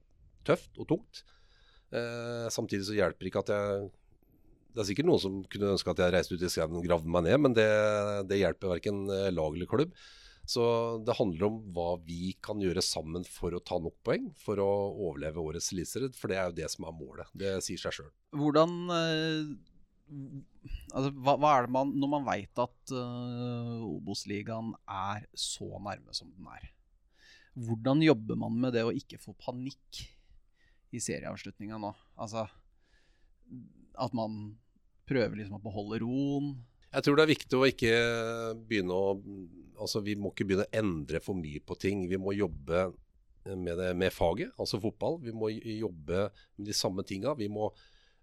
[0.47, 1.23] tøft og tungt.
[1.89, 3.89] Uh, samtidig så hjelper det ikke at jeg
[4.69, 7.10] Det er sikkert noen som kunne ønske at jeg reiste ut i skauen og gravde
[7.10, 7.69] meg ned, men det,
[8.29, 9.93] det hjelper verken lag eller klubb.
[10.49, 10.63] Så
[11.05, 14.69] det handler om hva vi kan gjøre sammen for å ta nok poeng for å
[14.95, 16.10] overleve årets Eliteserie.
[16.17, 17.29] For det er jo det som er målet.
[17.38, 18.10] Det sier seg sjøl.
[18.34, 19.51] Hvordan eh,
[20.95, 26.17] altså, hva, hva, er det man Når man veit at uh, Obos-ligaen er så nærme
[26.17, 26.71] som den er,
[27.60, 30.01] hvordan jobber man med det å ikke få panikk
[30.95, 31.93] i serieavslutninga nå?
[32.17, 32.47] Altså
[33.99, 34.41] at man
[35.09, 36.53] prøver liksom å beholde roen.
[36.89, 37.93] Jeg tror det er viktig å ikke
[38.69, 39.15] begynne å
[39.79, 42.03] altså, vi må ikke begynne å endre for mye på ting.
[42.09, 42.89] Vi må jobbe
[43.45, 45.19] med, det, med faget, altså fotball.
[45.23, 47.35] Vi må jobbe med de samme tinga.
[47.39, 47.69] Vi må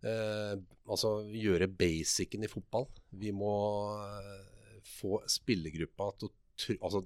[0.07, 0.55] eh,
[0.87, 2.89] altså, gjøre basicen i fotball.
[3.17, 3.55] Vi må
[4.03, 6.35] eh, få spillergruppa til å
[6.87, 7.03] altså,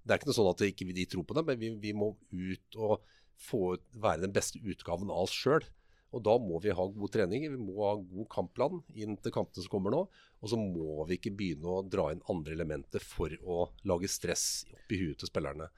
[0.00, 2.14] Det er ikke noe sånn at ikke de tror på det, men vi, vi må
[2.30, 3.02] ut og
[3.40, 5.64] få, være den beste utgaven av oss sjøl.
[6.10, 9.62] Og da må vi ha god trening, vi må ha god kampplan inn til kampene
[9.62, 10.00] som kommer nå.
[10.40, 14.64] Og så må vi ikke begynne å dra inn andre elementer for å lage stress
[14.74, 15.68] oppi huet til spillerne.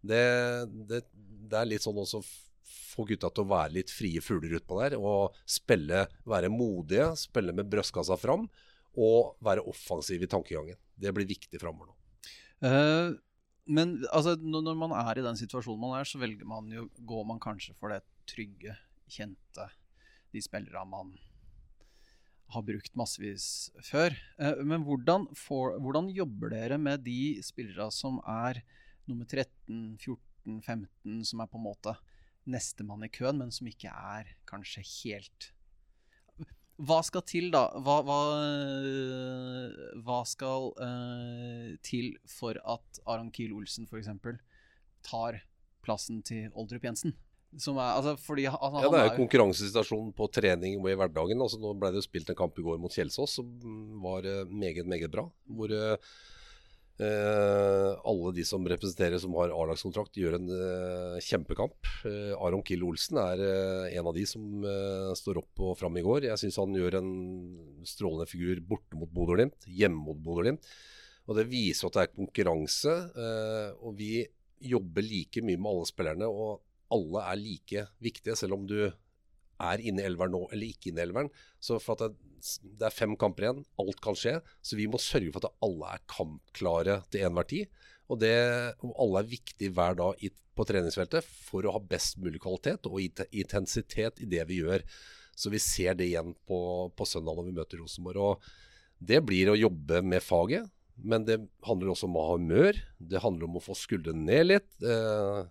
[0.00, 0.22] Det,
[0.88, 1.02] det,
[1.50, 2.22] det er litt sånn også
[2.70, 4.98] få gutta til å være litt frie fugler utpå der.
[5.00, 8.46] Og spille, være modige, spille med brystkassa fram.
[9.00, 10.78] Og være offensiv i tankegangen.
[10.94, 11.98] Det blir viktig framover nå.
[12.60, 13.16] Uh,
[13.70, 17.28] men altså, når man er i den situasjonen man er, så velger man jo, går
[17.28, 18.74] man kanskje for det trygge,
[19.10, 19.68] kjente
[20.34, 21.12] de spillerne man
[22.50, 24.14] har brukt massevis før.
[24.40, 28.62] Eh, men hvordan, for, hvordan, jobber dere med de spillerne som er
[29.10, 31.94] nummer 13, 14, 15, som er på en måte
[32.50, 35.50] nestemann i køen, men som ikke er kanskje helt
[36.80, 37.66] Hva skal til, da?
[37.84, 38.20] Hva, hva,
[40.00, 44.08] hva skal uh, til for at Aron Kiel Olsen f.eks.
[45.04, 45.42] tar
[45.84, 47.12] plassen til Oldrup Jensen?
[47.58, 51.40] Som er, altså, fordi, altså, ja, Det er jo konkurransesituasjonen på trening og i hverdagen.
[51.42, 53.48] Altså, nå ble det jo spilt en kamp i går mot Kjelsås som
[54.04, 55.24] var uh, meget, meget bra.
[55.50, 55.96] Hvor eh,
[57.00, 61.90] alle de som representerer som har A-lagskontrakt, gjør en eh, kjempekamp.
[62.36, 63.42] Aron Kill Olsen er
[63.96, 64.62] en av de som
[65.18, 66.28] står opp og fram i går.
[66.28, 67.12] Jeg syns han gjør en
[67.88, 70.70] strålende figur borte mot Bodø-Glimt, hjemme mot Bodø-Glimt.
[71.26, 72.94] Og Det viser at det er konkurranse.
[73.80, 74.20] og vi
[74.60, 76.28] jobber like mye med alle spillerne.
[76.28, 76.60] og
[76.94, 78.78] alle er like viktige, selv om du
[79.60, 81.30] er inne i elveren nå eller ikke inne i elveren.
[81.62, 84.38] Så for at det, er fem kamper igjen, alt kan skje.
[84.64, 87.80] Så vi må sørge for at alle er kampklare til enhver tid.
[88.10, 88.34] Og, det,
[88.90, 90.24] alle er viktige hver dag
[90.58, 92.98] på treningsfeltet for å ha best mulig kvalitet og
[93.30, 94.84] intensitet i det vi gjør.
[95.36, 96.58] Så vi ser det igjen på,
[96.96, 98.24] på søndag når vi møter Rosenborg.
[98.34, 100.66] Og det blir å jobbe med faget.
[101.00, 102.76] Men det handler også om å ha humør.
[102.98, 104.68] Det handler om å få skuldrene ned litt.
[104.84, 105.46] Eh,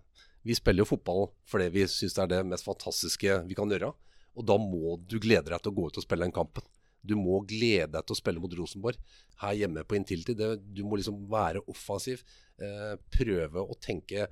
[0.45, 3.91] vi spiller jo fotball fordi vi syns det er det mest fantastiske vi kan gjøre.
[4.39, 6.65] Og da må du glede deg til å gå ut og spille den kampen.
[7.01, 8.99] Du må glede deg til å spille mot Rosenborg
[9.43, 10.35] her hjemme på Intility.
[10.35, 12.23] Du må liksom være offensiv.
[12.59, 14.27] Eh, prøve å tenke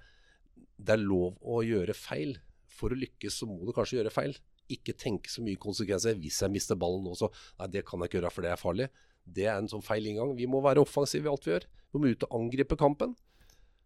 [0.78, 2.36] Det er lov å gjøre feil.
[2.70, 4.36] For å lykkes så må du kanskje gjøre feil.
[4.70, 6.18] Ikke tenke så mye konsekvenser.
[6.22, 8.62] Hvis jeg mister ballen nå, så Nei, det kan jeg ikke gjøre for det er
[8.62, 8.90] farlig.
[9.26, 10.36] Det er en sånn feil inngang.
[10.38, 11.66] Vi må være offensive i alt vi gjør.
[11.94, 13.16] Vi må ut og angripe kampen.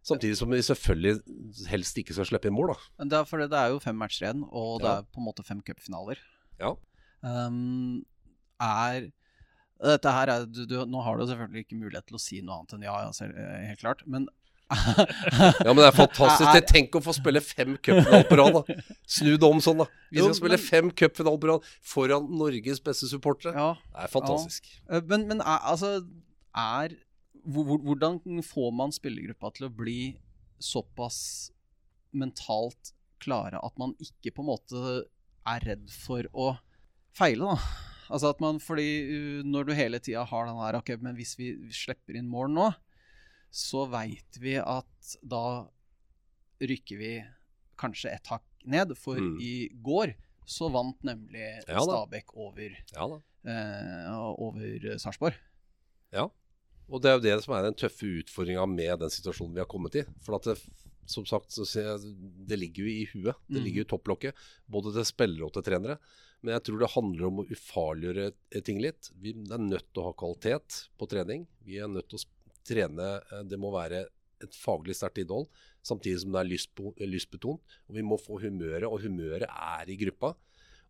[0.01, 1.19] Samtidig som vi selvfølgelig
[1.69, 3.05] helst ikke skal slippe inn mål, da.
[3.11, 5.01] Det er, for det er jo fem matcher igjen, og det ja.
[5.01, 6.21] er på en måte fem cupfinaler.
[6.61, 6.73] Ja.
[7.21, 8.01] Um,
[8.61, 9.11] er
[9.81, 12.59] dette her er, du, du, Nå har du selvfølgelig ikke mulighet til å si noe
[12.59, 14.03] annet enn ja, ja eh, helt klart.
[14.05, 14.27] Men
[14.71, 16.47] ja, men det er fantastisk.
[16.47, 18.59] Er, Tenk å få spille fem cupfinaler på rad.
[19.09, 19.87] Snu det om sånn, da.
[20.13, 23.51] Vi skal spille fem cupfinaler på rad foran Norges beste supportere.
[23.57, 24.69] Ja, det er fantastisk.
[24.69, 24.99] Ja.
[24.99, 25.97] Eh, men, men er, altså
[26.55, 26.95] Er
[27.45, 30.01] hvordan får man spillergruppa til å bli
[30.61, 31.51] såpass
[32.11, 34.81] mentalt klare at man ikke på en måte
[35.49, 36.51] er redd for å
[37.17, 37.87] feile, da?
[38.11, 41.37] Altså at man, fordi uh, Når du hele tida har den der Ok, men hvis
[41.39, 42.65] vi slipper inn mål nå,
[43.51, 45.63] så veit vi at da
[46.61, 47.13] rykker vi
[47.79, 48.93] kanskje et hakk ned.
[48.99, 49.37] For mm.
[49.43, 50.13] i går
[50.47, 53.07] så vant nemlig ja, Stabæk over, ja,
[53.47, 55.35] eh, over Sarpsborg.
[56.15, 56.29] Ja.
[56.91, 59.69] Og det er jo det som er den tøffe utfordringa med den situasjonen vi har
[59.71, 60.03] kommet i.
[60.25, 60.57] For at det,
[61.09, 63.39] som sagt, det ligger jo i huet.
[63.47, 63.63] Det mm.
[63.63, 64.43] ligger jo i topplokket.
[64.71, 65.97] Både til spillere og til trenere.
[66.41, 69.11] Men jeg tror det handler om å ufarliggjøre ting litt.
[69.21, 71.45] Vi er nødt til å ha kvalitet på trening.
[71.63, 74.05] Vi er nødt til å trene eh, Det må være
[74.41, 75.45] et faglig sterkt innhold,
[75.85, 77.75] samtidig som det er lystbetont.
[77.87, 80.33] Og vi må få humøret, og humøret er i gruppa.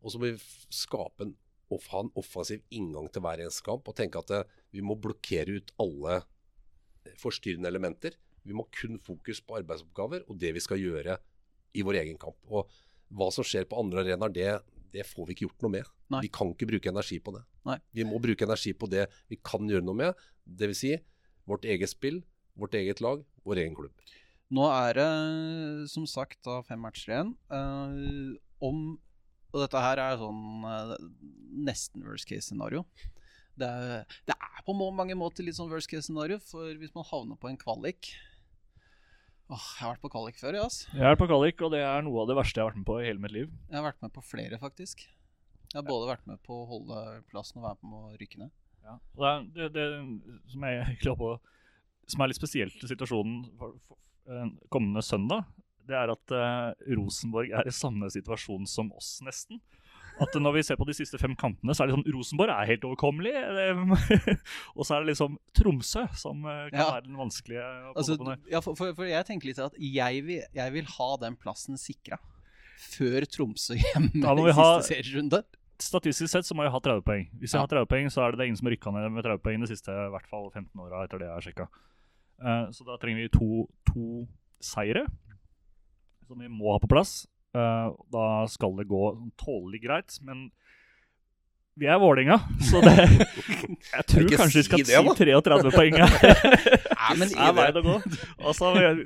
[0.01, 1.35] Og så må vi skape en
[1.71, 4.83] å ha en offensiv inngang til hver eneste kamp og tenke at det, eh, vi
[4.85, 8.17] må blokkere ut alle eh, forstyrrende elementer.
[8.43, 11.17] Vi må kun fokus på arbeidsoppgaver og det vi skal gjøre
[11.77, 12.39] i vår egen kamp.
[12.49, 12.69] Og
[13.11, 14.49] hva som skjer på andre arenaer, det,
[14.95, 15.91] det får vi ikke gjort noe med.
[16.11, 16.23] Nei.
[16.25, 17.43] Vi kan ikke bruke energi på det.
[17.67, 17.77] Nei.
[17.95, 20.25] Vi må bruke energi på det vi kan gjøre noe med.
[20.45, 20.81] Dvs.
[20.81, 20.95] Si,
[21.47, 22.21] vårt eget spill,
[22.59, 23.93] vårt eget lag, vår egen klubb.
[24.51, 25.11] Nå er det
[25.91, 27.31] som sagt da fem matcher igjen.
[27.47, 28.97] Uh, om
[29.51, 30.95] og dette her er sånn uh,
[31.67, 32.85] nesten worst case scenario.
[33.59, 37.07] Det er, det er, på mange måter litt sånn worst case scenario, for hvis man
[37.09, 38.13] havner på en kvalik
[39.51, 40.85] Åh, Jeg har vært på kvalik før, ja, ass.
[40.93, 42.79] Jeg har vært på kvalik, og det er noe av det verste jeg har vært
[42.79, 43.49] med på i hele mitt liv.
[43.67, 45.03] Jeg har vært med på flere, faktisk.
[45.03, 48.39] Jeg har både vært med på å holde plassen og være med på å rykke
[48.45, 48.53] ned.
[48.87, 48.95] Ja.
[49.19, 51.41] Det, det, det som jeg egentlig håper å
[52.11, 55.45] som er litt spesielt i situasjonen for, for, eh, kommende søndag,
[55.87, 59.59] det er at uh, Rosenborg er i samme situasjon som oss, nesten.
[60.21, 62.67] At når vi ser på de siste fem kampene, så er det liksom Rosenborg er
[62.69, 63.31] helt overkommelig.
[63.31, 64.33] eh,
[64.77, 66.89] og så er det liksom Tromsø som eh, kan Ja.
[66.97, 67.63] være den vanskelige
[67.95, 68.17] Altså,
[68.51, 71.79] ja, for, for, for jeg tenker litt at jeg vil, jeg vil ha den plassen
[71.79, 72.19] sikra
[72.91, 75.41] før Tromsø hjemme Da i siste serierunde.
[75.81, 77.25] Statistisk sett så må jeg ha 30 poeng.
[77.41, 79.25] Hvis jeg har 30 poeng, så er det, det ingen som har rykka ned med
[79.25, 81.65] 30 poeng de siste i hvert fall 15 åra, etter det jeg har sjekka.
[82.77, 83.49] Så da trenger vi to,
[83.89, 84.05] to
[84.61, 85.07] seire,
[86.31, 87.21] som vi må ha på plass.
[87.51, 89.03] Uh, da skal det gå
[89.41, 90.47] tålelig greit, men
[91.79, 92.35] vi er Vålinga,
[92.67, 92.93] så det
[93.95, 96.17] Jeg tror Ikke kanskje vi skal si det, si 33 poeng her.
[97.01, 97.95] Nei, men er veien å gå.
[98.39, 99.05] Altså, jeg,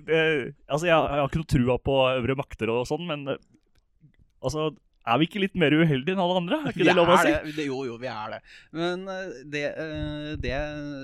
[0.65, 4.71] altså jeg, jeg har ikke noe trua på øvre makter og sånn, men altså
[5.05, 6.57] er vi ikke litt mer uheldige enn alle andre?
[6.63, 7.33] Er ikke Vi det lov å er si?
[7.33, 7.51] det.
[7.59, 7.65] det.
[7.69, 8.39] Jo, jo, vi er det.
[8.73, 10.53] Men eh, det, eh, det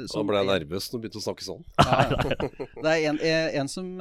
[0.10, 1.62] Så Da ble jeg nervøs når du begynte å snakke sånn.
[1.78, 2.32] Ja, ja.
[2.82, 3.20] Det er en,
[3.62, 3.92] en som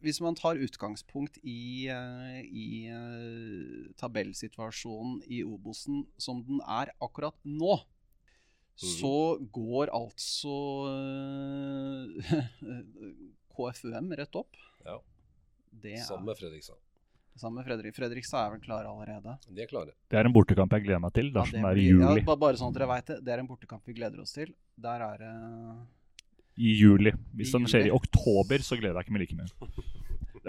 [0.00, 7.36] Hvis man tar utgangspunkt i, eh, i eh, tabellsituasjonen i Obosen som den er akkurat
[7.44, 7.76] nå,
[8.80, 10.54] så går altså
[10.88, 12.38] eh,
[13.52, 14.56] KFUM rett opp.
[14.86, 14.96] Ja.
[15.70, 16.80] Det Sammen med Fredrikstad.
[17.36, 17.94] sammen med Fredrik.
[17.96, 19.36] Fredrikstad er vel klare allerede.
[19.48, 19.92] De er klare.
[20.10, 22.24] Det er en bortekamp jeg gleder meg til Ja, dersom det det er i juli.
[22.24, 23.18] Ja, bare sånn at dere vet det.
[23.24, 24.52] Det er en bortekamp vi gleder oss til.
[24.80, 25.32] Der er det
[26.60, 27.12] I juli.
[27.38, 29.88] Hvis den skjer i oktober, så gleder jeg ikke meg like mye.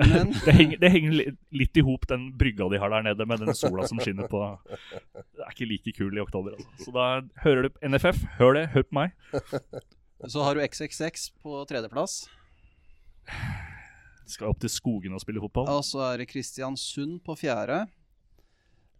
[0.01, 1.15] Men Det henger, det henger
[1.51, 4.39] litt i hop, den brygga de har der nede, med den sola som skinner på
[4.71, 6.85] Det er ikke like kul i oktober, altså.
[6.85, 7.07] Så da
[7.43, 8.21] hører du NFF.
[8.39, 9.17] Hør det, hør på meg.
[10.31, 12.21] så har du XXX på tredjeplass.
[14.31, 15.67] Skal opp til skogen og spille fotball.
[15.75, 17.83] Og så er det Kristiansund på fjerde.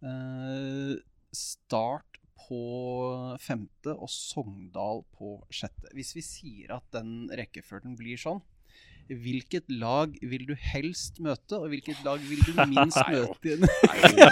[0.04, 0.98] Eh,
[1.32, 2.11] start
[2.42, 5.92] på femte og Sogndal på sjette.
[5.96, 8.42] Hvis vi sier at den rekkefølgen blir sånn,
[9.12, 13.36] hvilket lag vil du helst møte, og hvilket lag vil du minst møte?
[13.44, 14.30] Det er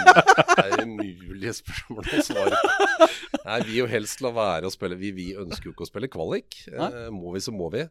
[0.60, 3.08] det er umulige spørsmål å svare på.
[3.44, 5.90] Nei, vi vil jo helst la være å spille Vi, vi ønsker jo ikke å
[5.90, 6.62] spille kvalik.
[6.70, 7.84] Eh, må vi, så må vi.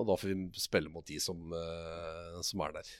[0.00, 2.92] Og da får vi spille mot de som, eh, som er der.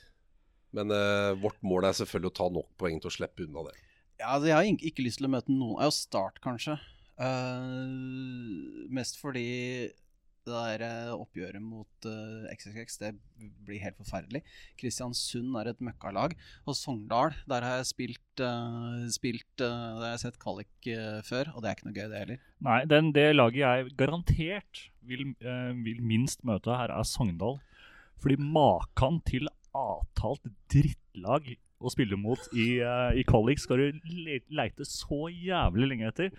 [0.77, 3.77] Men eh, vårt mål er selvfølgelig å ta nok poeng til å slippe unna det.
[4.21, 5.81] Ja, altså, jeg har ikke lyst til å møte noen.
[5.81, 6.77] Ja, Start, kanskje.
[7.21, 9.91] Uh, mest fordi
[10.49, 13.11] det der eh, oppgjøret mot uh, XXX det
[13.67, 14.41] blir helt forferdelig.
[14.81, 16.35] Kristiansund er et møkkalag.
[16.65, 21.53] Og Sogndal, der har jeg spilt, uh, spilt uh, har jeg sett Kallik eh, før,
[21.55, 22.45] og det er ikke noe gøy, det heller.
[22.67, 27.61] Nei, den, det laget jeg garantert vil, eh, vil minst møte her, er Sogndal.
[28.21, 34.41] Fordi makan til avtalt drittlag å spille mot i, uh, i kvalik skal du le
[34.53, 36.31] leite så jævlig lenge etter.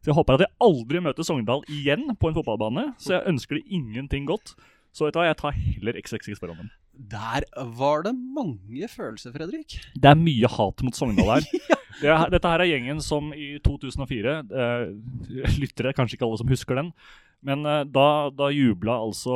[0.00, 2.86] Så jeg håper at jeg aldri møter Sogndal igjen på en fotballbane.
[3.00, 4.54] Så jeg ønsker det ingenting godt.
[4.96, 6.70] Så vet du hva, jeg tar heller XXX foran dem.
[7.10, 7.44] Der
[7.78, 9.76] var det mange følelser, Fredrik.
[9.94, 11.46] Det er mye hat mot Sogndal her.
[12.00, 14.84] Det er, dette her er gjengen som i 2004 eh,
[15.60, 16.86] Lyttere, kanskje ikke alle som husker den.
[17.44, 19.34] Men eh, da, da jubla altså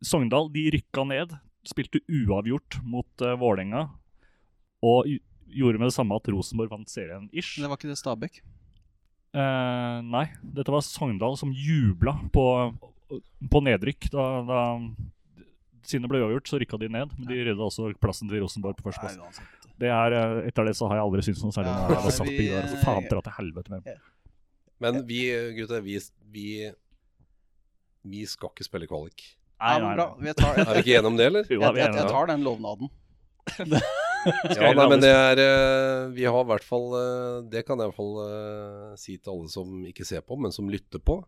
[0.00, 0.48] Sogndal.
[0.54, 1.34] De rykka ned.
[1.68, 3.90] Spilte uavgjort mot eh, Vålerenga.
[4.82, 5.06] Og
[5.52, 7.58] gjorde med det samme at Rosenborg vant serien ish.
[7.60, 8.40] Det var ikke det Stabæk.
[9.32, 12.44] Eh, nei, dette var Sogndal som jubla på,
[13.52, 14.10] på nedrykk.
[14.12, 14.60] Da, da,
[15.88, 17.14] siden det ble uavgjort, så rykka de ned.
[17.18, 19.40] Men de redda også plassen til Rosenborg på første plass.
[19.82, 22.16] Det er, eh, etter det så har jeg aldri syntes noe særlig om Ja, det.
[22.18, 24.02] Jeg vi- der, så faen dra til helvete med dem.
[24.82, 25.20] Men vi
[25.56, 25.98] gutter, vi,
[26.34, 26.46] vi,
[28.04, 29.22] vi skal ikke spille kvalik.
[29.62, 30.06] Nei, nei, nei.
[30.18, 31.44] Er vi ikke enige om det, eller?
[31.46, 32.90] Jo, da, jeg, jeg, jeg tar den lovnaden.
[34.56, 37.88] Ja, nei, men det er eh, Vi har i hvert fall eh, Det kan jeg
[37.88, 41.20] i hvert fall eh, si til alle som ikke ser på, men som lytter på.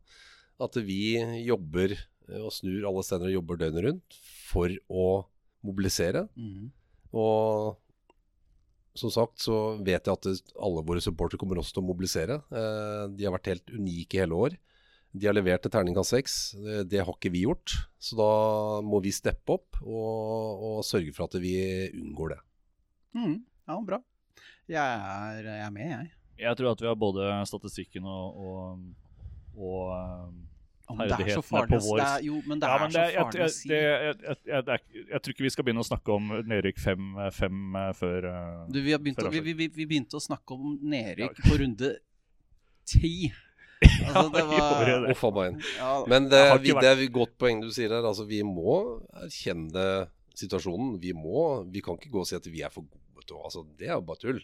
[0.62, 1.96] At vi jobber
[2.40, 5.06] og snur alle steder og jobber døgnet rundt for å
[5.66, 6.24] mobilisere.
[6.38, 6.70] Mm.
[7.18, 7.74] Og
[8.96, 12.38] som sagt så vet jeg at alle våre supportere kommer også til å mobilisere.
[12.48, 14.56] De har vært helt unike i hele år.
[15.14, 16.38] De har levert til terningkast seks.
[16.56, 17.74] Det, det har ikke vi gjort.
[18.02, 18.30] Så da
[18.86, 21.58] må vi steppe opp og, og sørge for at vi
[21.90, 22.40] unngår det.
[23.14, 23.36] Mhm.
[23.68, 23.98] Ja, bra.
[24.68, 26.10] Jeg er, jeg er med, jeg.
[26.44, 28.80] Jeg tror at vi har både statistikken og, og,
[29.54, 30.32] og eh,
[30.90, 32.00] Om det er så farlig på å- si.
[32.00, 33.68] det Jo, men det ja, er men så det, farlig å si.
[33.70, 34.78] det, jeg, jeg, jeg, det
[35.14, 38.66] jeg tror ikke vi skal begynne å snakke om nedrykk fem, fem eh, før eh,
[38.74, 41.94] Du, vi, har begynt vi, vi, vi begynte å snakke om nedrykk på runde
[42.84, 43.14] ti.
[43.84, 45.10] Altså, det Ja, var det.
[45.12, 45.56] Uff a meg.
[46.08, 48.04] Men det, Jeg vi, det er et godt poeng du sier her.
[48.08, 48.78] Altså, vi må
[49.20, 49.82] erkjenne
[50.34, 50.94] situasjonen.
[51.02, 53.62] Vi, må, vi kan ikke gå og si at vi er for gode å altså,
[53.78, 54.42] Det er jo bare tull.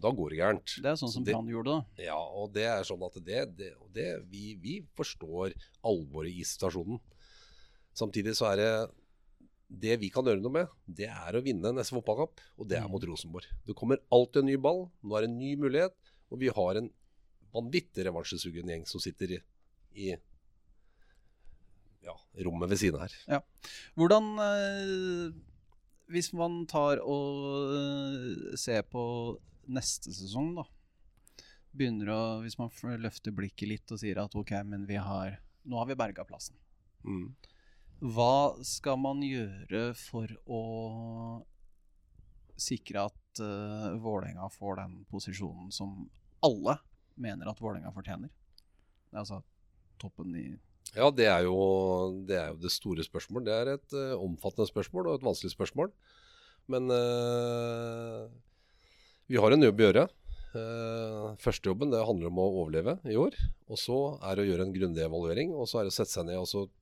[0.00, 0.74] Da går det gærent.
[0.80, 2.04] Det er sånn som Brann gjorde da.
[2.06, 5.52] Ja, og det er sånn at det, det, det vi, vi forstår
[5.84, 7.00] alvoret i situasjonen.
[7.92, 8.70] Samtidig så er det
[9.82, 12.86] det vi kan gjøre noe med, det er å vinne neste fotballkamp, og det er
[12.88, 12.90] Mm.
[12.94, 13.46] mot Rosenborg.
[13.66, 14.90] Det kommer alltid en ny ball.
[15.02, 15.94] Nå er det en ny mulighet,
[16.30, 16.88] og vi har en
[17.54, 19.38] vanvittig revansjesugen gjeng som sitter i,
[19.94, 20.08] i
[22.02, 22.14] ja,
[22.46, 23.42] rommet ved siden her.
[23.98, 25.38] Hvordan eh,
[26.10, 29.02] Hvis man tar og eh, ser på
[29.70, 30.66] neste sesong, da.
[31.70, 35.38] Begynner å Hvis man løfter blikket litt og sier at ok, men vi har
[35.70, 36.56] Nå har vi berga plassen.
[37.04, 37.28] Mm.
[38.00, 40.60] Hva skal man gjøre for å
[42.60, 46.08] sikre at uh, Vålerenga får den posisjonen som
[46.44, 46.78] alle
[47.20, 48.32] mener at Vålerenga fortjener?
[48.32, 49.42] Det er altså
[50.00, 50.46] toppen i
[50.96, 51.56] Ja, det er, jo,
[52.26, 53.46] det er jo det store spørsmålet.
[53.46, 55.92] Det er et uh, omfattende spørsmål og et vanskelig spørsmål.
[56.70, 58.26] Men uh,
[59.30, 60.08] vi har en jobb å gjøre.
[60.50, 63.38] Uh, Førstejobben handler om å overleve i år.
[63.70, 65.54] Og så er det å gjøre en grundig evaluering.
[65.54, 66.74] Og så er det å sette seg ned og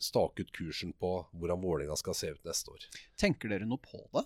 [0.00, 2.84] stake ut kursen på hvordan Vålerenga skal se ut neste år.
[3.20, 4.24] Tenker dere noe på det,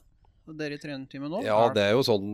[0.53, 1.41] dere i trenerteamet nå?
[1.47, 2.27] Ja, det er jo sånn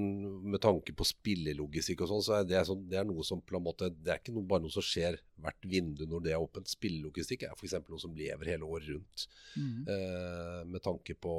[0.50, 3.54] med tanke på spillelogistikk og sånn, så er det, sånn, det er noe som på
[3.54, 6.42] en måte Det er ikke noe, bare noe som skjer hvert vindu når det er
[6.42, 6.68] åpent.
[6.68, 7.76] Spillelogistikk er f.eks.
[7.86, 9.26] noe som lever hele året rundt.
[9.54, 9.86] Mm.
[9.94, 11.34] Eh, med tanke på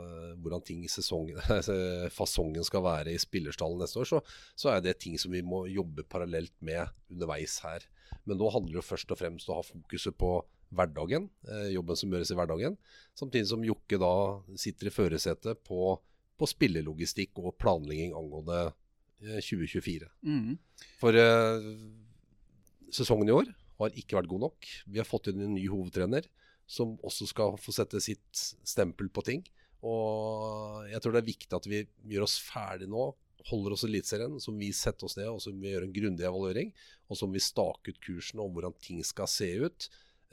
[0.00, 1.38] eh, hvordan ting i sesongen,
[2.18, 4.22] fasongen skal være i spillerstallen neste år, så,
[4.56, 7.84] så er det ting som vi må jobbe parallelt med underveis her.
[8.24, 10.38] Men nå handler det jo først og fremst om å ha fokuset på
[10.76, 12.78] hverdagen, eh, jobben som gjøres i hverdagen.
[13.18, 14.14] Samtidig som Jokke da
[14.60, 15.96] sitter i førersetet på,
[16.38, 18.60] på spillelogistikk og planlegging angående
[19.22, 20.10] eh, 2024.
[20.26, 20.56] Mm.
[21.02, 21.68] For eh,
[22.94, 24.70] sesongen i år har ikke vært god nok.
[24.86, 26.28] Vi har fått inn en ny hovedtrener
[26.66, 29.42] som også skal få sette sitt stempel på ting.
[29.84, 33.10] Og jeg tror det er viktig at vi gjør oss ferdig nå,
[33.50, 36.24] holder oss i Eliteserien, som vi setter oss ned og som vi gjør en grundig
[36.24, 36.72] evaluering,
[37.10, 39.92] og som vi staker ut kursen om hvordan ting skal se ut eh,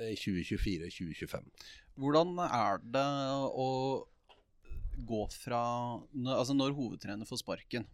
[0.10, 1.50] i 2024-2025.
[2.02, 3.08] Hvordan er det
[3.52, 3.70] å
[5.02, 5.62] gå fra
[6.36, 7.88] Altså når hovedtrener får sparken,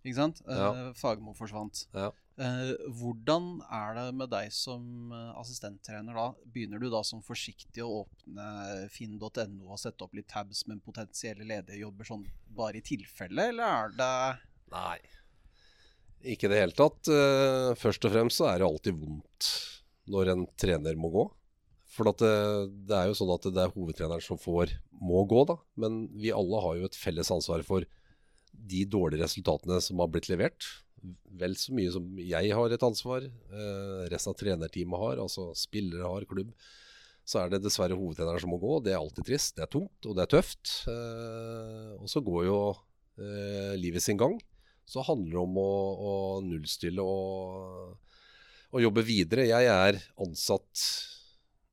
[0.00, 0.40] ikke sant?
[0.46, 0.92] Ja.
[0.96, 1.86] Fagmo forsvant.
[1.96, 2.12] Ja.
[2.36, 6.26] Eh, hvordan er det med deg som eh, assistenttrener da?
[6.52, 8.48] Begynner du da som forsiktig å åpne
[8.92, 12.26] finn.no og sette opp litt tabs med potensielle ledige jobber sånn
[12.56, 14.12] bare i tilfelle, eller er det
[14.66, 14.98] Nei,
[16.34, 17.08] ikke i det hele tatt.
[17.08, 19.50] Eh, Først og fremst så er det alltid vondt
[20.10, 21.26] når en trener må gå.
[21.96, 22.32] For det,
[22.88, 25.56] det er jo sånn at det er hovedtreneren som får, må gå, da.
[25.80, 27.86] Men vi alle har jo et felles ansvar for
[28.56, 30.66] de dårlige resultatene som har blitt levert.
[31.38, 36.08] Vel så mye som jeg har et ansvar, eh, resten av trenerteamet har, altså spillere
[36.08, 36.50] har, klubb.
[37.26, 38.78] Så er det dessverre hovedtreneren som må gå.
[38.82, 40.74] Det er alltid trist, det er tungt og det er tøft.
[40.90, 42.58] Eh, og så går jo
[43.18, 44.36] eh, livet sin gang.
[44.86, 45.70] Så handler det om å,
[46.10, 46.12] å
[46.46, 47.96] nullstille og,
[48.74, 49.46] og jobbe videre.
[49.48, 50.82] Jeg er ansatt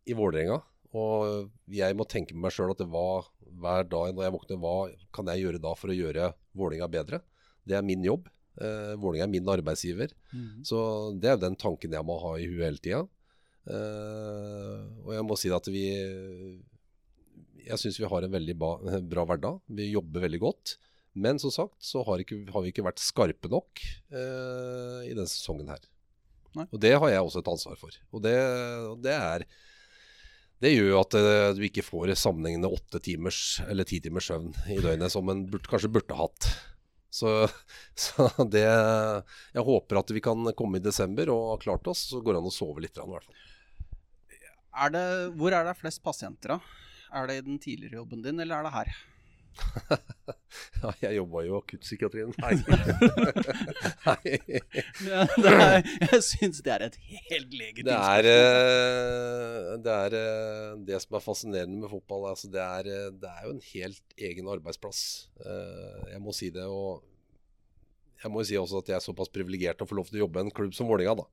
[0.10, 0.60] i Vålerenga,
[0.94, 3.30] og jeg må tenke med meg sjøl at det var
[3.64, 4.78] hver dag når jeg våkner, hva
[5.16, 7.22] kan jeg gjøre da for å gjøre Vålerenga bedre?
[7.64, 8.28] Det er min jobb.
[8.60, 10.14] Eh, Vålerenga er min arbeidsgiver.
[10.66, 10.78] Så
[11.18, 13.04] det er jo den tanken jeg må ha i huet hele tida.
[13.64, 15.86] Eh, og jeg må si at vi
[17.64, 18.74] Jeg syns vi har en veldig ba,
[19.14, 19.62] bra hverdag.
[19.72, 20.78] Vi jobber veldig godt.
[21.14, 25.30] Men som sagt så har, ikke, har vi ikke vært skarpe nok eh, i denne
[25.30, 25.84] sesongen her.
[26.58, 26.66] Nei.
[26.70, 28.02] Og det har jeg også et ansvar for.
[28.14, 28.36] Og det,
[29.06, 29.46] det er
[30.64, 34.54] det gjør jo at eh, du ikke får sammenhengende åtte timers eller ti timers søvn
[34.72, 36.48] i døgnet som en burde, kanskje burde hatt.
[37.14, 37.34] Så,
[38.06, 42.22] så det Jeg håper at vi kan komme i desember og ha klart oss, så
[42.24, 42.96] går det an å sove litt.
[42.96, 43.42] i hvert fall.
[44.84, 45.06] Er det,
[45.38, 46.80] hvor er det flest pasienter, da?
[47.14, 48.96] Er det i den tidligere jobben din, eller er det her?
[50.84, 52.34] Ja, jeg jobba jo i akuttpsykiatrien.
[52.44, 52.54] Nei.
[54.08, 54.34] Nei.
[55.08, 60.18] Ja, det er, jeg syns det er et helt legitimt Det er, eh, det er
[60.20, 62.28] eh, det som er fascinerende med fotball.
[62.34, 65.02] Altså det, er, eh, det er jo en helt egen arbeidsplass.
[66.12, 66.68] Jeg må si det.
[66.68, 67.04] Og
[68.24, 70.26] jeg må jo si også at jeg er såpass privilegert å få lov til å
[70.26, 71.26] jobbe i en klubb som Vålerenga.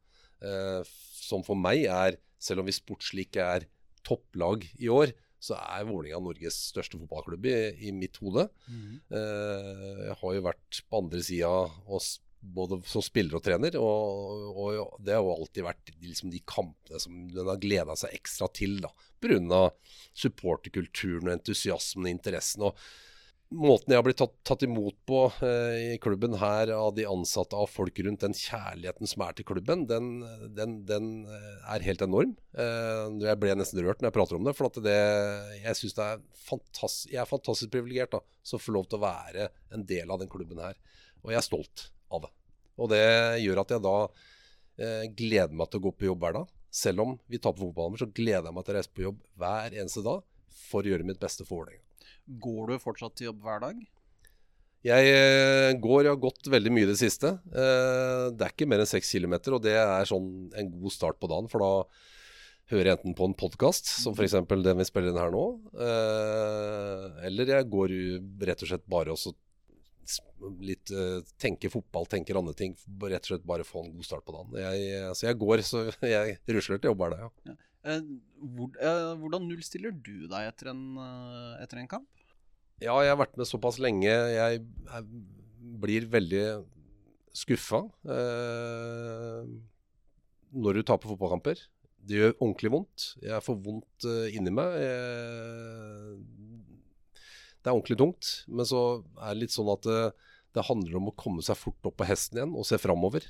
[1.21, 3.69] Som for meg er, selv om vi sportslig ikke er
[4.07, 7.55] topplag i år, så er Vålinga Norges største fotballklubb i,
[7.89, 8.47] i mitt hode.
[8.69, 8.99] Mm.
[9.09, 11.53] Eh, Jeg har jo vært på andre sida
[12.41, 17.01] både som spiller og trener, og, og det har jo alltid vært liksom de kampene
[17.03, 18.79] som den har gleda seg ekstra til.
[18.81, 18.89] da,
[19.21, 19.67] Pga.
[20.17, 22.65] supporterkulturen og entusiasmen og interessen.
[22.71, 22.81] og
[23.51, 27.59] Måten jeg har blitt tatt, tatt imot på eh, i klubben her av de ansatte,
[27.59, 30.21] av folk rundt, den kjærligheten som er til klubben, den,
[30.55, 32.37] den, den eh, er helt enorm.
[32.55, 34.55] Eh, jeg ble nesten rørt når jeg prater om det.
[34.55, 34.95] For det,
[35.65, 39.51] jeg syns er fantastisk Jeg er fantastisk privilegert da, som får lov til å være
[39.75, 40.79] en del av den klubben her.
[41.25, 42.33] Og jeg er stolt av det.
[42.79, 43.05] Og det
[43.43, 43.99] gjør at jeg da
[44.79, 46.57] eh, gleder meg til å gå på jobb hver dag.
[46.71, 49.75] selv om vi taper fotballkamper, så gleder jeg meg til å reise på jobb hver
[49.75, 50.23] eneste dag
[50.71, 51.90] for å gjøre mitt beste for Vålerenga.
[52.39, 53.81] Går du fortsatt til jobb hver dag?
[54.87, 57.35] Jeg eh, går, jeg har gått veldig mye i det siste.
[57.53, 61.19] Eh, det er ikke mer enn seks kilometer, og det er sånn en god start
[61.21, 61.51] på dagen.
[61.53, 61.73] For da
[62.73, 64.39] hører jeg enten på en podkast, som f.eks.
[64.49, 67.95] den vi spiller inn her nå, eh, eller jeg går
[68.47, 69.37] rett og slett bare og
[70.65, 70.91] litt
[71.39, 72.73] tenker fotball, tenker andre ting.
[73.05, 74.57] Rett og slett bare få en god start på dagen.
[74.63, 77.59] Jeg, så jeg går, så jeg rusler til jobb hver dag, ja.
[78.41, 80.83] Hvordan nullstiller du deg etter en,
[81.61, 82.20] etter en kamp?
[82.81, 84.09] Ja, jeg har vært med såpass lenge.
[84.09, 85.09] Jeg, jeg
[85.81, 86.45] blir veldig
[87.37, 89.51] skuffa eh,
[90.51, 91.61] når du taper fotballkamper.
[92.01, 93.11] Det gjør ordentlig vondt.
[93.21, 94.79] Jeg får vondt eh, inni meg.
[94.81, 96.17] Jeg,
[97.61, 98.33] det er ordentlig tungt.
[98.49, 98.83] Men så
[99.21, 100.01] er det litt sånn at det,
[100.57, 103.29] det handler om å komme seg fort opp på hesten igjen og se framover.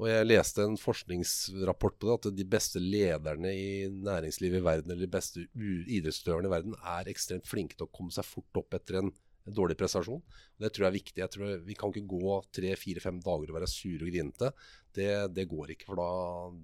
[0.00, 4.94] Og jeg leste en forskningsrapport på det, at de beste lederne i næringslivet i verden,
[4.94, 8.78] eller de beste idrettsutøverne i verden, er ekstremt flinke til å komme seg fort opp
[8.78, 9.12] etter en,
[9.42, 10.20] dårlig prestasjon.
[10.54, 11.18] Det tror jeg er viktig.
[11.18, 14.52] Jeg tror Vi kan ikke gå tre, fire, fem dager og være sure og grinete.
[14.94, 16.10] Det, det, går ikke, for da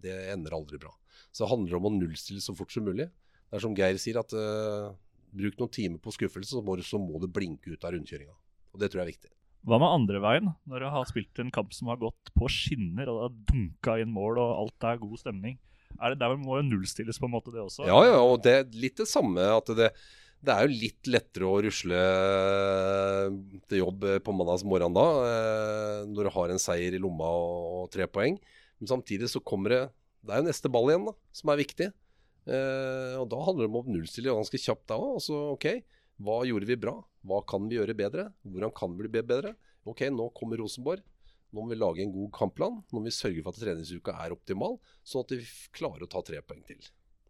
[0.05, 0.93] det ender aldri bra.
[1.33, 3.09] Så det handler om å nullstille så fort som mulig.
[3.49, 4.95] Det er som Geir sier, at uh,
[5.35, 8.37] bruk noen timer på skuffelse, så må, så må du blinke ut av rundkjøringa.
[8.75, 9.33] Og det tror jeg er viktig.
[9.67, 13.11] Hva med andre veien, når du har spilt en kamp som har gått på skinner,
[13.11, 15.59] og det har dunka inn mål, og alt er god stemning?
[15.99, 17.89] Er det Der må jo nullstilles, på en måte, det også?
[17.89, 19.43] Ja, ja, og det er litt det samme.
[19.43, 19.91] at det,
[20.45, 22.03] det er jo litt lettere å rusle
[23.69, 28.07] til jobb på mandagsmorgen da, eh, når du har en seier i lomma og tre
[28.07, 28.39] poeng.
[28.79, 29.85] Men samtidig så kommer det
[30.23, 31.87] Det er jo neste ball igjen da, som er viktig.
[32.49, 35.19] Eh, og da handler det om å nullstille ganske kjapt da òg.
[35.55, 35.67] OK,
[36.19, 36.97] hva gjorde vi bra?
[37.29, 38.29] Hva kan vi gjøre bedre?
[38.47, 39.55] Hvordan kan vi bli bedre?
[39.89, 41.05] Ok, nå kommer Rosenborg.
[41.55, 42.81] Nå må vi lage en god kampplan.
[42.91, 46.23] Nå må vi sørge for at treningsuka er optimal, sånn at vi klarer å ta
[46.27, 46.81] tre poeng til.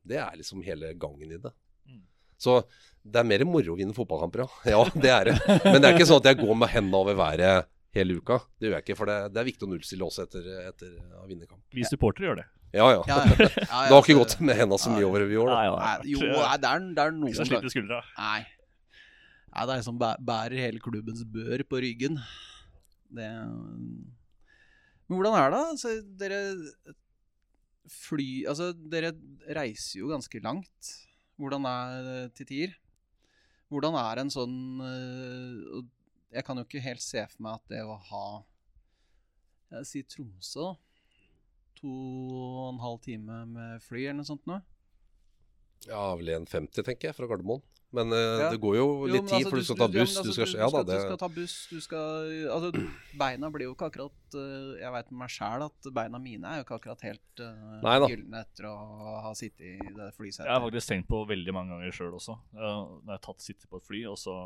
[0.09, 1.53] Det er liksom hele gangen i det.
[1.87, 2.03] Mm.
[2.41, 2.61] Så
[3.05, 4.49] det er mer moro å vinne fotballkamper, ja.
[4.75, 5.39] Ja, det er det.
[5.69, 8.41] Men det er ikke sånn at jeg går med hendene over været hele uka.
[8.59, 11.27] Det gjør jeg ikke, for det, det er viktig å nullstille også etter, etter å
[11.29, 11.63] vinne kamp.
[11.77, 12.51] Vi supportere gjør det.
[12.77, 13.01] Ja, ja.
[13.09, 13.49] ja, ja.
[13.89, 15.55] det har ikke gått med hendene så mye over i år.
[15.55, 18.03] Nei, jo, det er, det er noen Ikke så sliter skuldra.
[18.19, 18.43] Nei.
[19.49, 22.19] Nei, det er som bærer hele klubbens bør på ryggen.
[23.09, 23.29] Det
[25.09, 25.61] Men hvordan er det?
[25.73, 26.41] Altså, dere
[27.89, 29.15] fly Altså, dere
[29.57, 30.93] reiser jo ganske langt.
[31.41, 32.77] Hvordan er til tider?
[33.73, 35.81] Hvordan er en sånn eh,
[36.35, 38.27] Jeg kan jo ikke helt se for meg at det å ha
[39.75, 40.77] Jeg sier Tromsø, da.
[41.79, 41.91] To
[42.35, 44.65] og en halv time med fly eller noe sånt noe.
[45.87, 47.63] Ja, vel 1,50 tenker jeg, fra Gardermoen.
[47.91, 48.49] Men uh, ja.
[48.53, 50.13] det går jo litt jo, tid, altså, for du skal ta buss.
[50.13, 50.97] Ja, altså, du, skal, ja, da, det...
[50.99, 52.83] du skal ta buss, du skal Altså,
[53.23, 56.61] beina blir jo ikke akkurat uh, Jeg veit med meg sjæl at beina mine er
[56.61, 58.75] jo ikke akkurat helt uh, gylne etter å
[59.25, 60.45] ha sittet i det flysetet.
[60.51, 62.37] Jeg har faktisk tenkt på veldig mange ganger sjøl også.
[62.53, 64.37] Uh, når jeg har tatt sitte på et fly og så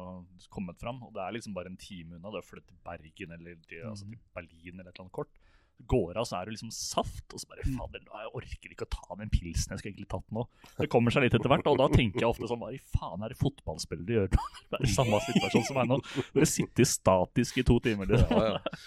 [0.54, 1.02] kommet fram.
[1.08, 2.30] Og det er liksom bare en time unna.
[2.30, 5.42] Det har flyttet til Bergen eller til, altså, til Berlin eller et eller annet kort
[5.90, 7.24] går av, så er det liksom saft.
[7.32, 7.76] Og så bare mm.
[7.78, 10.44] fader, jeg orker ikke å ta den pilsen jeg skulle egentlig tatt nå.
[10.78, 13.24] Det kommer seg litt etter hvert, og da tenker jeg ofte sånn Hva i faen
[13.24, 14.30] er det fotballspillere de gjør?
[14.72, 15.98] Det er samme situasjon som meg nå.
[16.32, 18.08] Dere sitter statisk i to timer.
[18.12, 18.38] Liksom.
[18.38, 18.86] Ja, ja.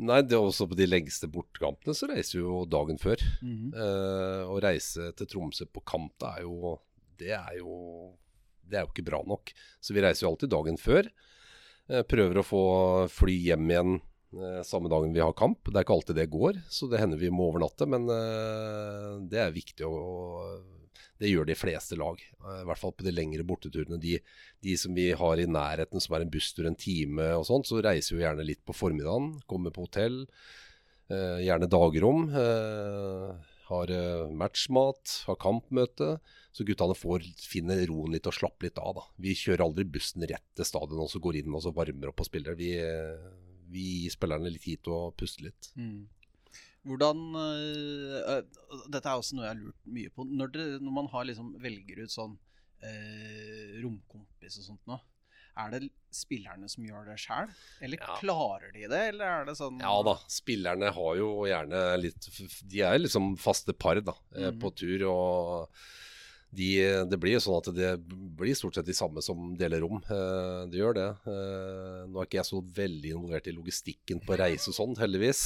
[0.00, 3.20] Nei, det er også på de lengste bortkampene så reiser vi jo dagen før.
[3.42, 3.74] Mm -hmm.
[3.76, 6.78] eh, å reise til Tromsø på kamp, det er jo
[7.20, 8.16] Det er jo
[8.70, 9.52] det er jo ikke bra nok.
[9.80, 11.10] Så vi reiser jo alltid dagen før.
[11.90, 12.62] Eh, prøver å få
[13.10, 14.00] fly hjem igjen
[14.64, 15.64] samme dagen vi har kamp.
[15.66, 17.88] Det er ikke alltid det går, så det hender vi må overnatte.
[17.90, 19.96] Men uh, det er viktig å
[21.20, 22.20] Det gjør de fleste lag.
[22.40, 24.00] Uh, I hvert fall på de lengre borteturene.
[24.00, 24.16] De,
[24.62, 27.82] de, som vi har i nærheten, som er en busstur en time og sånt, så
[27.82, 29.34] reiser vi gjerne litt på formiddagen.
[29.50, 30.24] Kommer på hotell.
[31.10, 32.28] Gjerne dagrom.
[33.66, 33.90] har
[34.30, 36.20] matchmat, har kampmøte.
[36.54, 38.94] Så guttene får finne roen litt og slappe litt av.
[38.94, 39.04] da.
[39.18, 42.22] Vi kjører aldri bussen rett til stadion og så går inn og så varmer opp
[42.22, 42.54] og spiller.
[42.58, 42.72] Vi
[43.70, 45.70] vi gir spillerne litt tid til å puste litt.
[45.78, 46.08] Mm.
[46.88, 48.40] Hvordan uh,
[48.88, 50.24] Dette er også noe jeg har lurt mye på.
[50.24, 54.98] Når, det, når man har liksom velger ut sånn uh, romkompis og sånt nå,
[55.60, 55.80] er det
[56.14, 57.50] spillerne som gjør det sjøl?
[57.84, 58.14] Eller ja.
[58.20, 62.30] klarer de det, eller er det sånn Ja da, spillerne har jo gjerne litt
[62.70, 64.60] De er liksom faste par da, mm.
[64.62, 65.04] på tur.
[65.10, 65.82] og
[66.50, 66.70] de,
[67.06, 67.90] det blir jo sånn at det
[68.38, 70.00] blir stort sett de samme som deler rom.
[70.02, 71.08] Eh, det gjør det.
[71.30, 75.44] Eh, nå er ikke jeg så veldig involvert i logistikken på reise og sånn, heldigvis.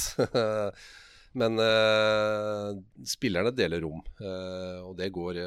[1.39, 2.71] Men eh,
[3.05, 5.37] spillerne deler rom, eh, og det går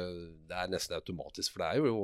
[0.47, 1.51] Det er nesten automatisk.
[1.55, 1.97] For det er jo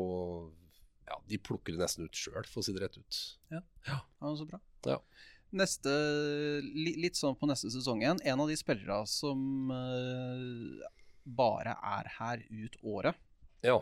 [1.05, 3.21] ja, De plukker det nesten ut sjøl, for å si det rett ut.
[3.53, 4.01] Ja, ja.
[4.35, 4.59] så bra.
[4.89, 4.97] Ja.
[5.55, 5.93] Neste,
[6.75, 8.19] litt sånn på neste sesong igjen.
[8.27, 9.71] En av de spillerne som
[11.25, 13.15] bare er her ut året,
[13.65, 13.79] Ja.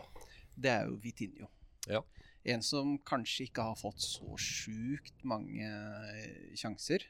[0.56, 1.48] det er jo Vitinho.
[1.90, 2.00] Ja.
[2.44, 7.06] En som kanskje ikke har fått så sjukt mange eh, sjanser.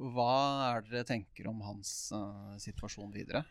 [0.00, 0.32] Hva
[0.70, 3.42] er det dere tenker om hans uh, situasjon videre?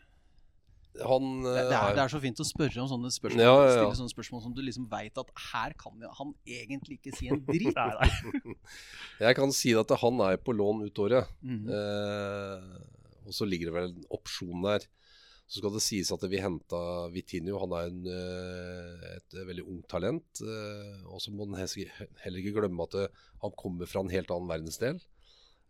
[0.98, 3.42] Han Det, eh, det, er, er- det er så fint å spørre om sånne spørsmål,
[3.44, 3.74] Ja, ja, ja.
[3.76, 7.44] stille sånne spørsmål som du liksom veit at her kan han egentlig ikke si en
[7.46, 8.56] nei.
[9.26, 11.30] Jeg kan si at han er på lån ut året.
[11.42, 11.70] Mm -hmm.
[11.70, 12.80] uh,
[13.26, 14.88] og så ligger det vel en opsjon der.
[15.50, 16.80] Så skal det sies at vi henta
[17.10, 17.58] Vitinho.
[17.58, 20.42] Han er en, eh, et veldig ungt talent.
[20.46, 23.10] eh, og så må man heller ikke glemme at
[23.42, 25.00] han kommer fra en helt annen verdensdel.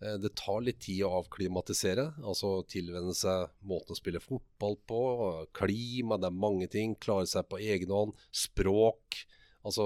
[0.00, 5.00] Eh, det tar litt tid å avklimatisere, altså tilvenne seg måten å spille fotball på.
[5.56, 6.94] Klima, det er mange ting.
[6.96, 8.16] Klare seg på egen hånd.
[8.32, 9.24] Språk.
[9.60, 9.84] Altså,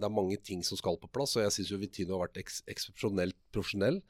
[0.00, 2.62] det er mange ting som skal på plass, og jeg syns Vitinho har vært eks
[2.72, 4.00] eksepsjonelt profesjonell.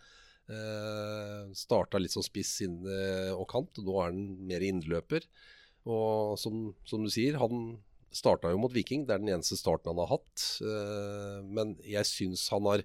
[0.48, 5.26] Eh, starta litt som spiss inne og kant, og nå er han mer innløper.
[5.88, 7.76] Og som, som du sier, han
[8.14, 9.04] starta jo mot Viking.
[9.06, 10.46] Det er den eneste starten han har hatt.
[10.64, 12.84] Eh, men jeg syns han har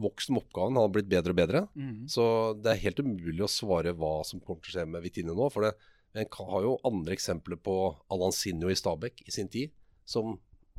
[0.00, 0.76] vokst med oppgaven.
[0.78, 1.62] Han har blitt bedre og bedre.
[1.76, 2.06] Mm.
[2.10, 2.24] Så
[2.62, 5.48] det er helt umulig å svare hva som kommer til å skje med Vitine nå.
[5.52, 5.74] For det,
[6.16, 7.76] en har jo andre eksempler på
[8.14, 9.74] Alansinho i Stabæk i sin tid,
[10.08, 10.38] som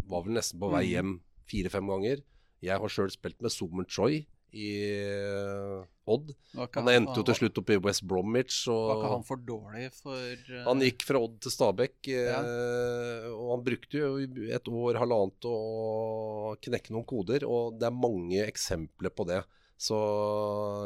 [0.09, 0.91] var vel nesten på vei Mhm.
[0.95, 1.11] hjem
[1.49, 2.23] fire-fem ganger.
[2.65, 6.31] Jeg har sjøl spilt med Summer Choi i eh, Odd.
[6.73, 8.63] Han endte jo til slutt opp i West Bromwich.
[8.65, 10.17] Var ikke han for dårlig for
[10.49, 10.63] uh...
[10.65, 14.11] han gikk fra Odd til Stabæk, eh, og han brukte jo
[14.49, 17.45] et år, halvannet å knekke noen koder.
[17.45, 19.43] Og det er mange eksempler på det.
[19.79, 19.97] Så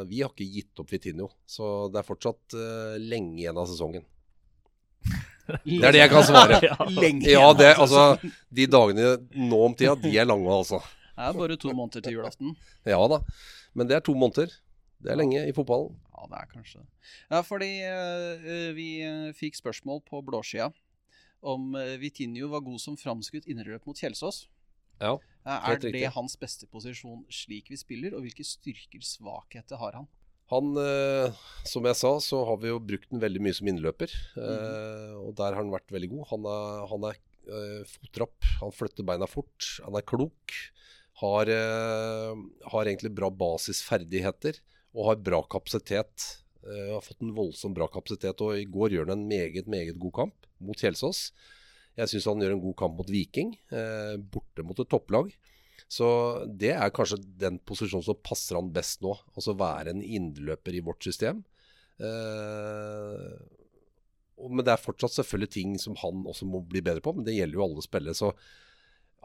[0.09, 1.31] vi har ikke gitt opp Vitinho.
[1.49, 4.05] Så det er fortsatt uh, lenge igjen av sesongen.
[5.43, 6.59] Det er det jeg kan svare.
[6.63, 6.75] Ja.
[6.87, 8.03] Lenge Ja, igjen, det, altså.
[8.13, 9.09] altså De dagene
[9.49, 10.79] nå om tida, de er lange, altså.
[11.13, 12.55] Det er bare to måneder til julaften.
[12.93, 13.19] Ja da.
[13.73, 14.53] Men det er to måneder.
[15.03, 15.93] Det er lenge i fotballen.
[16.13, 16.87] Ja, det er kanskje det.
[17.29, 20.69] Ja, fordi uh, vi eh, fikk spørsmål på blåskia
[21.43, 24.45] om uh, Vitinho var god som framskutt innerløp mot Kjelsås.
[25.01, 26.09] Ja, er det riktig.
[26.15, 30.07] hans beste posisjon slik vi spiller, og hvilke styrker, svakheter har han?
[30.51, 31.33] Han, eh,
[31.65, 34.11] som jeg sa, så har vi jo brukt den veldig mye som innløper.
[34.37, 36.25] Eh, og der har han vært veldig god.
[36.33, 40.57] Han er, han er eh, fotrapp, han flytter beina fort, han er klok.
[41.23, 42.35] Har, eh,
[42.71, 44.59] har egentlig bra basisferdigheter
[44.93, 46.29] og har bra kapasitet.
[46.63, 49.97] Uh, har fått en voldsomt bra kapasitet, og i går gjør han en meget, meget
[49.99, 51.33] god kamp mot Kjelsås.
[51.99, 55.33] Jeg syns han gjør en god kamp mot Viking, uh, borte mot et topplag.
[55.91, 56.07] Så
[56.47, 59.11] det er kanskje den posisjonen som passer han best nå.
[59.35, 61.43] Altså være en innløper i vårt system.
[61.99, 63.35] Uh,
[64.39, 67.35] men det er fortsatt selvfølgelig ting som han også må bli bedre på, men det
[67.35, 68.17] gjelder jo alle spillere.
[68.17, 68.31] Så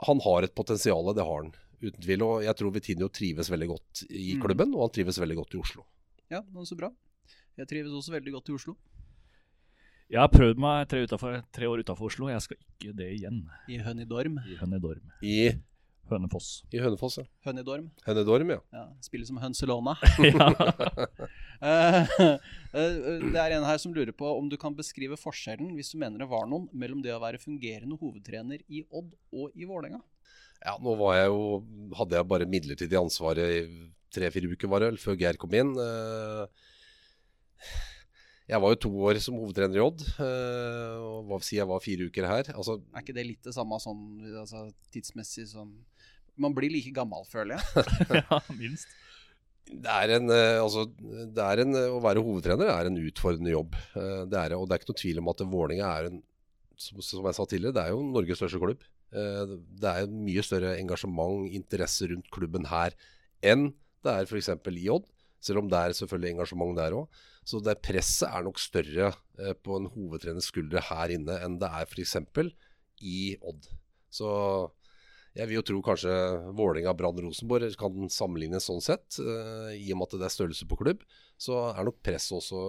[0.09, 2.23] han har et potensial, det har han uten tvil.
[2.27, 4.43] Og jeg tror Vitinho trives veldig godt i Mm.
[4.43, 5.85] klubben, og han trives veldig godt i Oslo.
[6.31, 6.91] Ja, det er så bra.
[7.59, 8.77] Jeg trives også veldig godt i Oslo.
[10.11, 12.29] Jeg har prøvd meg tre, utenfor, tre år utafor Oslo.
[12.33, 13.43] Jeg skal ikke det igjen.
[13.69, 14.39] I Hønidorm.
[14.49, 15.03] I Hønidorm.
[15.23, 15.53] I,
[16.09, 16.63] Hønefoss.
[16.73, 17.25] i Hønefoss, ja.
[17.45, 17.91] Hønidorm.
[18.07, 18.61] Hønidorm, ja.
[18.73, 19.97] Ja, spiller som Hønselona.
[21.59, 25.91] Eh, eh, det er en her som lurer på om du kan beskrive forskjellen, hvis
[25.91, 29.67] du mener det var noen, mellom det å være fungerende hovedtrener i Odd og i
[29.67, 29.99] Vålerenga.
[30.65, 31.43] Ja, nå var jeg jo,
[31.99, 33.61] hadde jeg bare midlertidig ansvaret i
[34.15, 35.75] tre-fire uker, var det vel, før Geir kom inn.
[35.79, 36.47] Eh,
[38.49, 41.83] Jeg var jo to år som hovedtrener i Odd, eh, og hva si jeg var
[41.85, 42.49] fire uker her.
[42.55, 44.01] Altså, Er ikke det litt det samme sånn
[44.41, 44.63] altså,
[44.95, 45.75] tidsmessig som
[46.39, 47.85] Man blir like gammel, føler jeg.
[48.23, 48.89] ja, minst.
[49.69, 50.87] det er en, eh, altså,
[51.35, 53.75] det er en, å være hovedtrener er en utfordrende jobb.
[53.95, 56.23] Det er, og det er ikke noe tvil om at Vålerenga er en
[56.79, 58.87] som, som jeg sa tidligere, det er jo Norges største klubb.
[59.13, 62.93] Eh, Det er mye større engasjement, interesse rundt klubben her
[63.43, 63.71] enn
[64.05, 64.49] det er f.eks.
[64.69, 65.07] i Odd.
[65.41, 67.07] Selv om det er selvfølgelig engasjement der òg.
[67.47, 71.69] Så det presset er nok større eh, på en hovedtreners skuldre her inne enn det
[71.71, 72.17] er f.eks.
[73.01, 73.69] i Odd.
[74.11, 74.29] Så
[75.39, 76.11] jeg vil jo tro kanskje
[76.59, 79.19] Vålerenga, Brann, Rosenborg kan sammenlignes sånn sett.
[79.23, 81.05] eh, I og med at det er størrelse på klubb,
[81.39, 82.63] så er nok presset også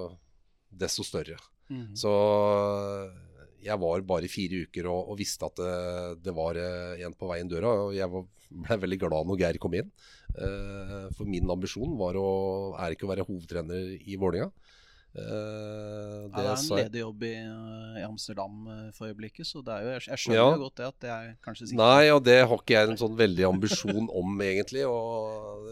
[0.70, 1.38] desto større.
[1.70, 1.96] Mm.
[1.98, 2.12] Så
[3.64, 7.28] jeg var bare fire uker og, og visste at det, det var eh, en på
[7.30, 7.74] vei inn døra.
[7.88, 8.26] Og jeg var,
[8.66, 9.92] ble veldig glad når Geir kom inn.
[10.36, 12.30] Eh, for min ambisjon var å,
[12.80, 14.52] er ikke å være hovedtrener i Vålerenga.
[15.10, 19.48] Eh, Ja, det er en sa ledig jobb i, eh, i Amsterdam eh, for øyeblikket,
[19.50, 20.50] så det er jo, jeg, jeg skjønner Ja.
[20.54, 23.00] jo godt det at det er kanskje sikkert Nei, og det har ikke jeg en
[23.02, 24.86] sånn veldig ambisjon om, egentlig.
[24.86, 25.72] Og,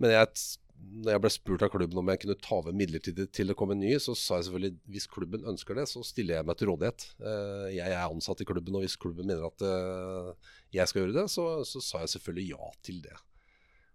[0.00, 0.44] men jeg,
[1.00, 3.70] når jeg ble spurt av klubben om jeg kunne ta over midlertidig til det kom
[3.74, 6.70] en ny, så sa jeg selvfølgelig hvis klubben ønsker det, så stiller jeg meg til
[6.72, 7.06] rådighet.
[7.20, 10.30] Eh, Jeg er ansatt i klubben, og hvis klubben mener at eh,
[10.76, 13.16] jeg skal gjøre det, så, så sa jeg selvfølgelig ja til det.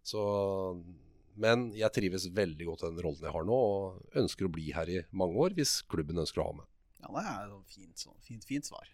[0.06, 0.22] Så,
[1.42, 4.70] men jeg trives veldig godt i den rollen jeg har nå, og ønsker å bli
[4.76, 6.70] her i mange år hvis klubben ønsker å ha meg.
[7.02, 8.86] Ja, det er et fint, fint, fint svar.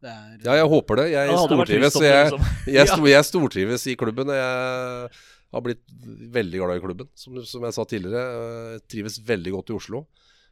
[0.00, 1.10] Det er Ja, jeg håper det.
[1.12, 1.98] Jeg stortrives.
[2.00, 2.38] Jeg,
[2.72, 4.32] jeg, jeg stortrives i klubben.
[4.32, 5.10] Og jeg
[5.50, 5.82] har blitt
[6.34, 8.42] veldig glad i klubben, som, som jeg sa tidligere.
[8.76, 10.04] Jeg trives veldig godt i Oslo.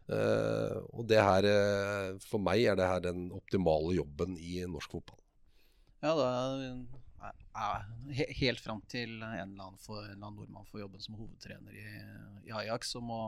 [0.08, 4.94] Uh, og det her, eh, for meg er det her den optimale jobben i norsk
[4.96, 5.18] fotball.
[6.00, 7.82] Ja, det er, er,
[8.16, 11.18] he- helt fram til en eller annen, for, en eller annen nordmann får jobben som
[11.20, 11.84] hovedtrener i,
[12.48, 13.20] i Ajax, som må,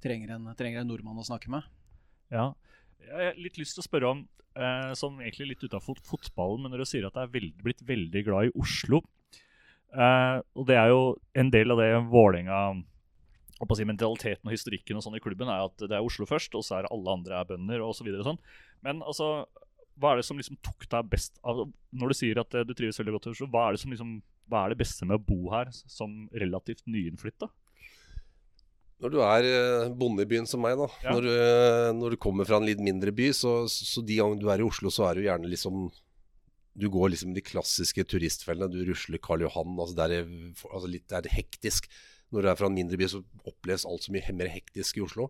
[0.00, 1.68] trenger, en, trenger en nordmann å snakke med.
[2.32, 2.54] Ja.
[3.04, 4.24] Jeg har litt lyst til å spørre om,
[4.56, 7.84] eh, som egentlig litt utafor fotballen, men når du sier at du er veld, blitt
[7.84, 9.04] veldig glad i Oslo
[9.94, 11.00] eh, Og det er jo
[11.38, 12.60] en del av det Vålerenga
[13.74, 16.64] si, Mentaliteten og historikken og sånn i klubben er at det er Oslo først, og
[16.66, 18.10] så er alle andre er bønder osv.
[18.10, 18.40] Så sånn.
[18.84, 19.46] Men altså,
[20.00, 21.64] hva er det som liksom tok deg best av
[21.94, 23.94] Når du sier at eh, du trives veldig godt i Oslo, hva er det som
[23.94, 24.16] liksom
[24.50, 27.48] hva er det beste med å bo her som relativt nyinnflytta?
[29.00, 30.88] Når du er eh, bonde i byen som meg, da.
[31.04, 31.14] Ja.
[31.16, 34.50] Når, du, når du kommer fra en litt mindre by, så, så de gangene du
[34.52, 35.86] er i Oslo, så er du gjerne liksom
[36.74, 38.70] Du går liksom de klassiske turistfellene.
[38.72, 39.76] Du rusler Karl Johan.
[39.78, 40.32] Altså det, er,
[40.70, 41.86] altså litt, det er hektisk.
[42.34, 45.04] Når du er fra en mindre by, så oppleves alt så mye mer hektisk i
[45.04, 45.28] Oslo.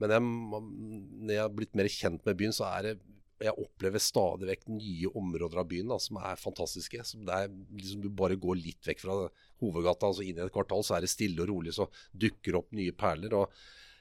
[0.00, 2.98] Men jeg, når jeg har blitt mer kjent med byen, så er det
[3.38, 7.04] jeg opplever stadig vekk nye områder av byen da, som er fantastiske.
[7.06, 9.18] Som det er, liksom, du bare går litt vekk fra
[9.62, 11.74] hovedgata, altså inn i et kvartal, så er det stille og rolig.
[11.76, 13.36] Så dukker opp nye perler.
[13.38, 13.52] og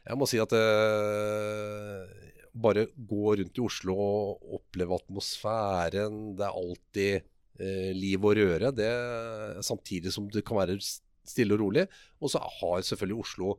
[0.07, 6.35] jeg må si at eh, bare gå rundt i Oslo og oppleve atmosfæren.
[6.37, 7.13] Det er alltid
[7.61, 8.71] eh, liv og røre.
[8.75, 8.91] Det,
[9.65, 11.87] samtidig som det kan være stille og rolig.
[12.21, 13.55] Og så har selvfølgelig Oslo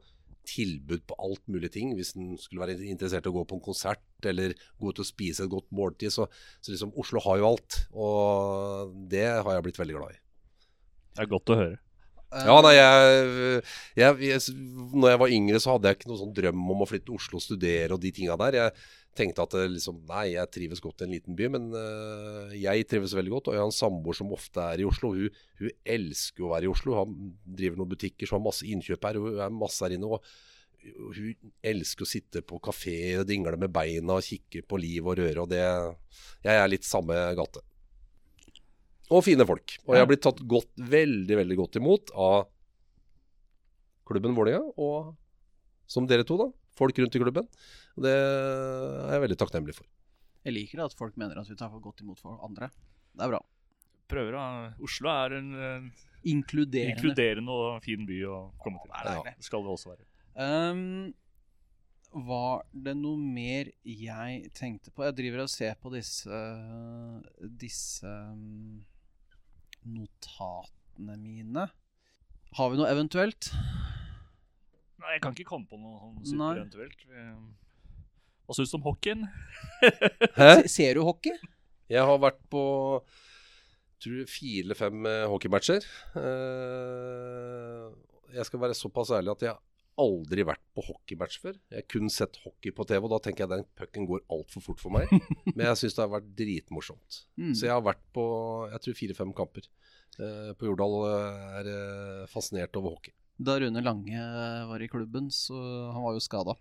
[0.49, 1.93] tilbud på alt mulig ting.
[1.97, 5.09] Hvis en skulle være interessert i å gå på en konsert eller gå ut og
[5.09, 6.15] spise et godt måltid.
[6.15, 6.29] Så,
[6.61, 7.83] så liksom Oslo har jo alt.
[7.93, 10.23] Og det har jeg blitt veldig glad i.
[11.15, 11.79] Det er godt å høre.
[12.29, 13.61] Ja, nei, jeg,
[13.97, 14.55] jeg, jeg,
[14.93, 17.17] når jeg var yngre, så hadde jeg ikke noen sånn drøm om å flytte til
[17.17, 18.59] Oslo og studere og de tinga der.
[18.59, 18.75] Jeg
[19.17, 22.85] tenkte at eh, liksom, nei, jeg trives godt i en liten by, men uh, jeg
[22.91, 23.49] trives veldig godt.
[23.49, 25.15] Og jeg har en samboer som ofte er i Oslo.
[25.17, 26.99] Hun, hun elsker å være i Oslo.
[27.01, 29.21] Hun driver noen butikker, så har masse innkjøp her.
[29.25, 30.13] Hun er masse her inne.
[30.13, 30.23] og
[30.89, 35.19] hun elsker å sitte på kafé og dingle med beina og kikke på liv og
[35.19, 35.43] røre.
[35.43, 35.65] Og det
[36.45, 37.65] Jeg er litt samme gate.
[39.15, 39.77] Og fine folk.
[39.87, 42.49] Og jeg har blitt tatt godt, veldig, veldig godt imot av
[44.09, 45.15] klubben Vålerenga, og
[45.89, 46.49] som dere to, da.
[46.79, 47.47] Folk rundt i klubben.
[47.99, 49.89] Det er jeg veldig takknemlig for.
[50.47, 52.69] Jeg liker det at folk mener at vi tar for godt imot for andre.
[53.17, 53.41] Det er bra.
[54.09, 54.45] Prøver da.
[54.85, 55.89] Oslo er en en
[56.29, 56.97] Inkluderende.
[56.97, 58.93] inkluderende og fin by å komme til.
[58.93, 59.35] det er.
[59.39, 60.05] Det skal det også være.
[60.39, 61.15] Um,
[62.29, 65.05] var det noe mer jeg tenkte på?
[65.07, 66.41] Jeg driver og ser på disse
[67.61, 68.85] Disse um,
[69.95, 71.69] notatene mine.
[72.59, 73.51] Har vi noe eventuelt?
[74.99, 77.07] Nei, jeg kan ikke komme på noe sånn eventuelt supereventuelt.
[78.49, 79.27] Hva syns du om hockeyen?
[80.39, 80.53] Hæ?
[80.73, 81.35] Ser du hockey?
[81.93, 82.63] Jeg har vært på
[84.03, 85.87] tror fire eller fem eh, hockeymatcher.
[86.21, 87.87] Eh,
[88.37, 89.57] jeg skal være såpass ærlig at jeg
[90.01, 91.59] aldri vært på hockeymatch før.
[91.73, 94.65] Jeg har kun sett hockey på TV, og da tenker jeg den pucken går altfor
[94.65, 95.11] fort for meg.
[95.57, 97.23] Men jeg syns det har vært dritmorsomt.
[97.41, 97.53] Mm.
[97.53, 98.27] Så jeg har vært på
[98.73, 99.67] jeg tror fire-fem kamper.
[100.19, 103.15] Eh, på Jordal eh, er eh, fascinert over hockey.
[103.39, 104.23] Da Rune Lange
[104.67, 105.55] var i klubben, så
[105.95, 106.57] han var jo skada.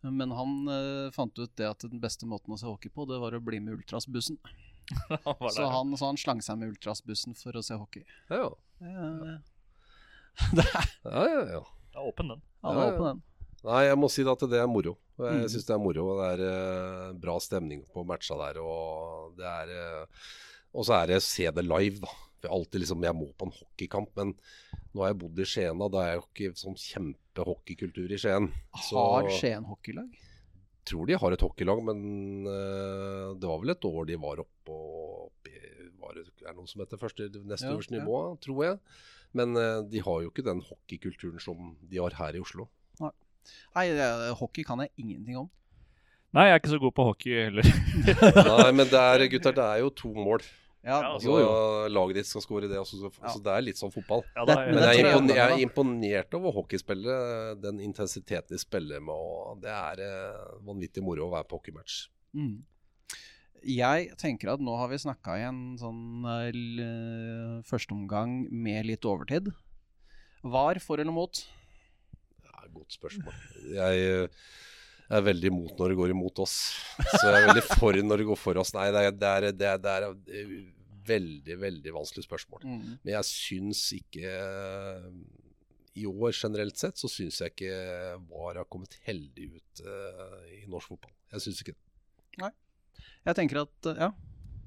[0.00, 3.18] Men han eh, fant ut det at den beste måten å se hockey på, det
[3.22, 4.38] var å bli med Ultras-bussen.
[5.52, 8.06] Så han, så han slang seg med Ultras-bussen for å se hockey.
[8.32, 8.46] Ja,
[8.80, 9.34] Ja, ja.
[11.04, 11.60] ja, ja, ja.
[11.98, 12.04] Ja.
[12.04, 12.42] Er åpen, den.
[12.62, 12.86] Ja, ja.
[12.92, 13.22] åpen den.
[13.66, 14.94] Nei, jeg må si at det er moro.
[15.18, 15.48] Jeg Mm.
[15.50, 16.04] syns det er moro.
[16.14, 18.60] og Det er uh, bra stemning på matcha der.
[18.62, 19.72] Og det er
[20.02, 20.06] uh,
[20.78, 22.12] Og så er det se det live, da.
[22.40, 24.34] For alltid liksom, Jeg må på en hockeykamp, men
[24.94, 25.88] nå har jeg bodd i Skien, da.
[25.90, 28.46] Da er jeg jo ikke sånn kjempehockeykultur i Skien.
[28.86, 30.08] Så Har Skien hockeylag?
[30.88, 34.72] tror de har et hockeylag, men uh, det var vel et år de var oppe
[34.72, 35.58] opp i
[36.00, 37.98] var det, Er det noe som heter første, neste Ja, ja.
[37.98, 38.78] nivå, tror jeg.
[39.36, 42.68] Men eh, de har jo ikke den hockeykulturen som de har her i Oslo.
[43.00, 43.10] Nei,
[43.76, 45.50] Nei hockey kan jeg ingenting om.
[46.36, 47.68] Nei, jeg er ikke så god på hockey heller.
[48.60, 50.42] Nei, men det er, gutter, det er jo to mål.
[50.84, 51.88] Ja, Altså, jo, jo.
[51.92, 52.76] Laget ditt skal skåre det.
[52.78, 53.32] Altså, så, Ja.
[53.34, 54.22] så det er litt som fotball.
[54.36, 57.54] Ja, Det- men Men jeg er, imponert, jeg er imponert over hockeyspillere.
[57.60, 59.14] Den intensiteten de spiller med.
[59.14, 62.08] Og det er eh, vanvittig moro å være på hockeymatch.
[62.36, 62.62] Mm.
[63.66, 69.50] Jeg tenker at nå har vi snakka i en sånn uh, førsteomgang med litt overtid.
[70.46, 71.42] Var for eller mot?
[72.68, 73.36] Et godt spørsmål.
[73.74, 74.42] Jeg eh,
[75.08, 76.56] er veldig imot når det går imot oss.
[77.00, 78.74] Så jeg er veldig for når det går for oss.
[78.76, 80.76] Nei, det er, det er, det er, det er et
[81.08, 82.68] veldig, veldig vanskelig spørsmål.
[82.68, 82.86] Mm.
[83.02, 84.36] Men jeg syns ikke
[85.98, 87.74] i år generelt sett så syns jeg ikke
[88.28, 91.14] VAR har kommet heldig ut uh, i norsk fotball.
[91.32, 91.82] Jeg syns ikke det.
[93.28, 94.08] Jeg tenker at ja,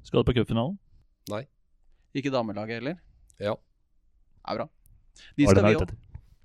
[0.05, 0.77] Skal du på cupfinalen?
[1.31, 1.45] Nei.
[2.13, 2.99] ikke damelaget heller.
[3.41, 3.55] Ja.
[3.55, 4.67] Det er bra.
[5.37, 5.95] De skal vi òg.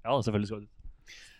[0.06, 0.72] Ja, selvfølgelig skal du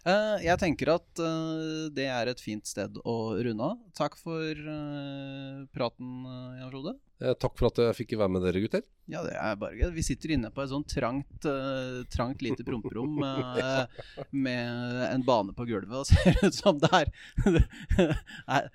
[0.07, 3.81] Uh, jeg tenker at uh, det er et fint sted å runde av.
[3.99, 6.93] Takk for uh, praten, eh, Jan Frode.
[7.17, 8.83] Eh, takk for at jeg fikk være med dere, gutter.
[9.09, 9.89] Ja, det er bare gøy.
[9.97, 14.03] Vi sitter inne på et sånn trangt, eh, trangt lite promperom eh,
[14.47, 17.11] med en bane på gulvet og ser ut som det er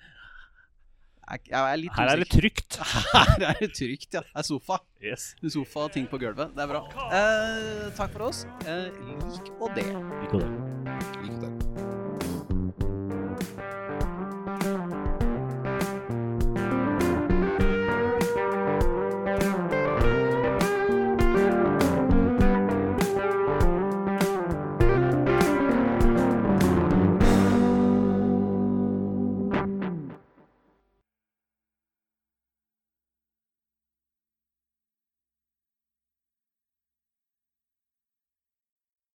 [1.30, 2.78] jeg er litt Her er det trygt.
[3.14, 4.24] Her er det trygt, ja.
[4.26, 4.80] Det er sofa.
[5.02, 5.32] Yes.
[5.54, 6.52] Sofa og ting på gulvet.
[6.56, 6.82] Det er bra.
[7.08, 8.44] Eh, takk for oss.
[8.66, 9.96] Eh, lik og del.
[9.96, 10.50] og det.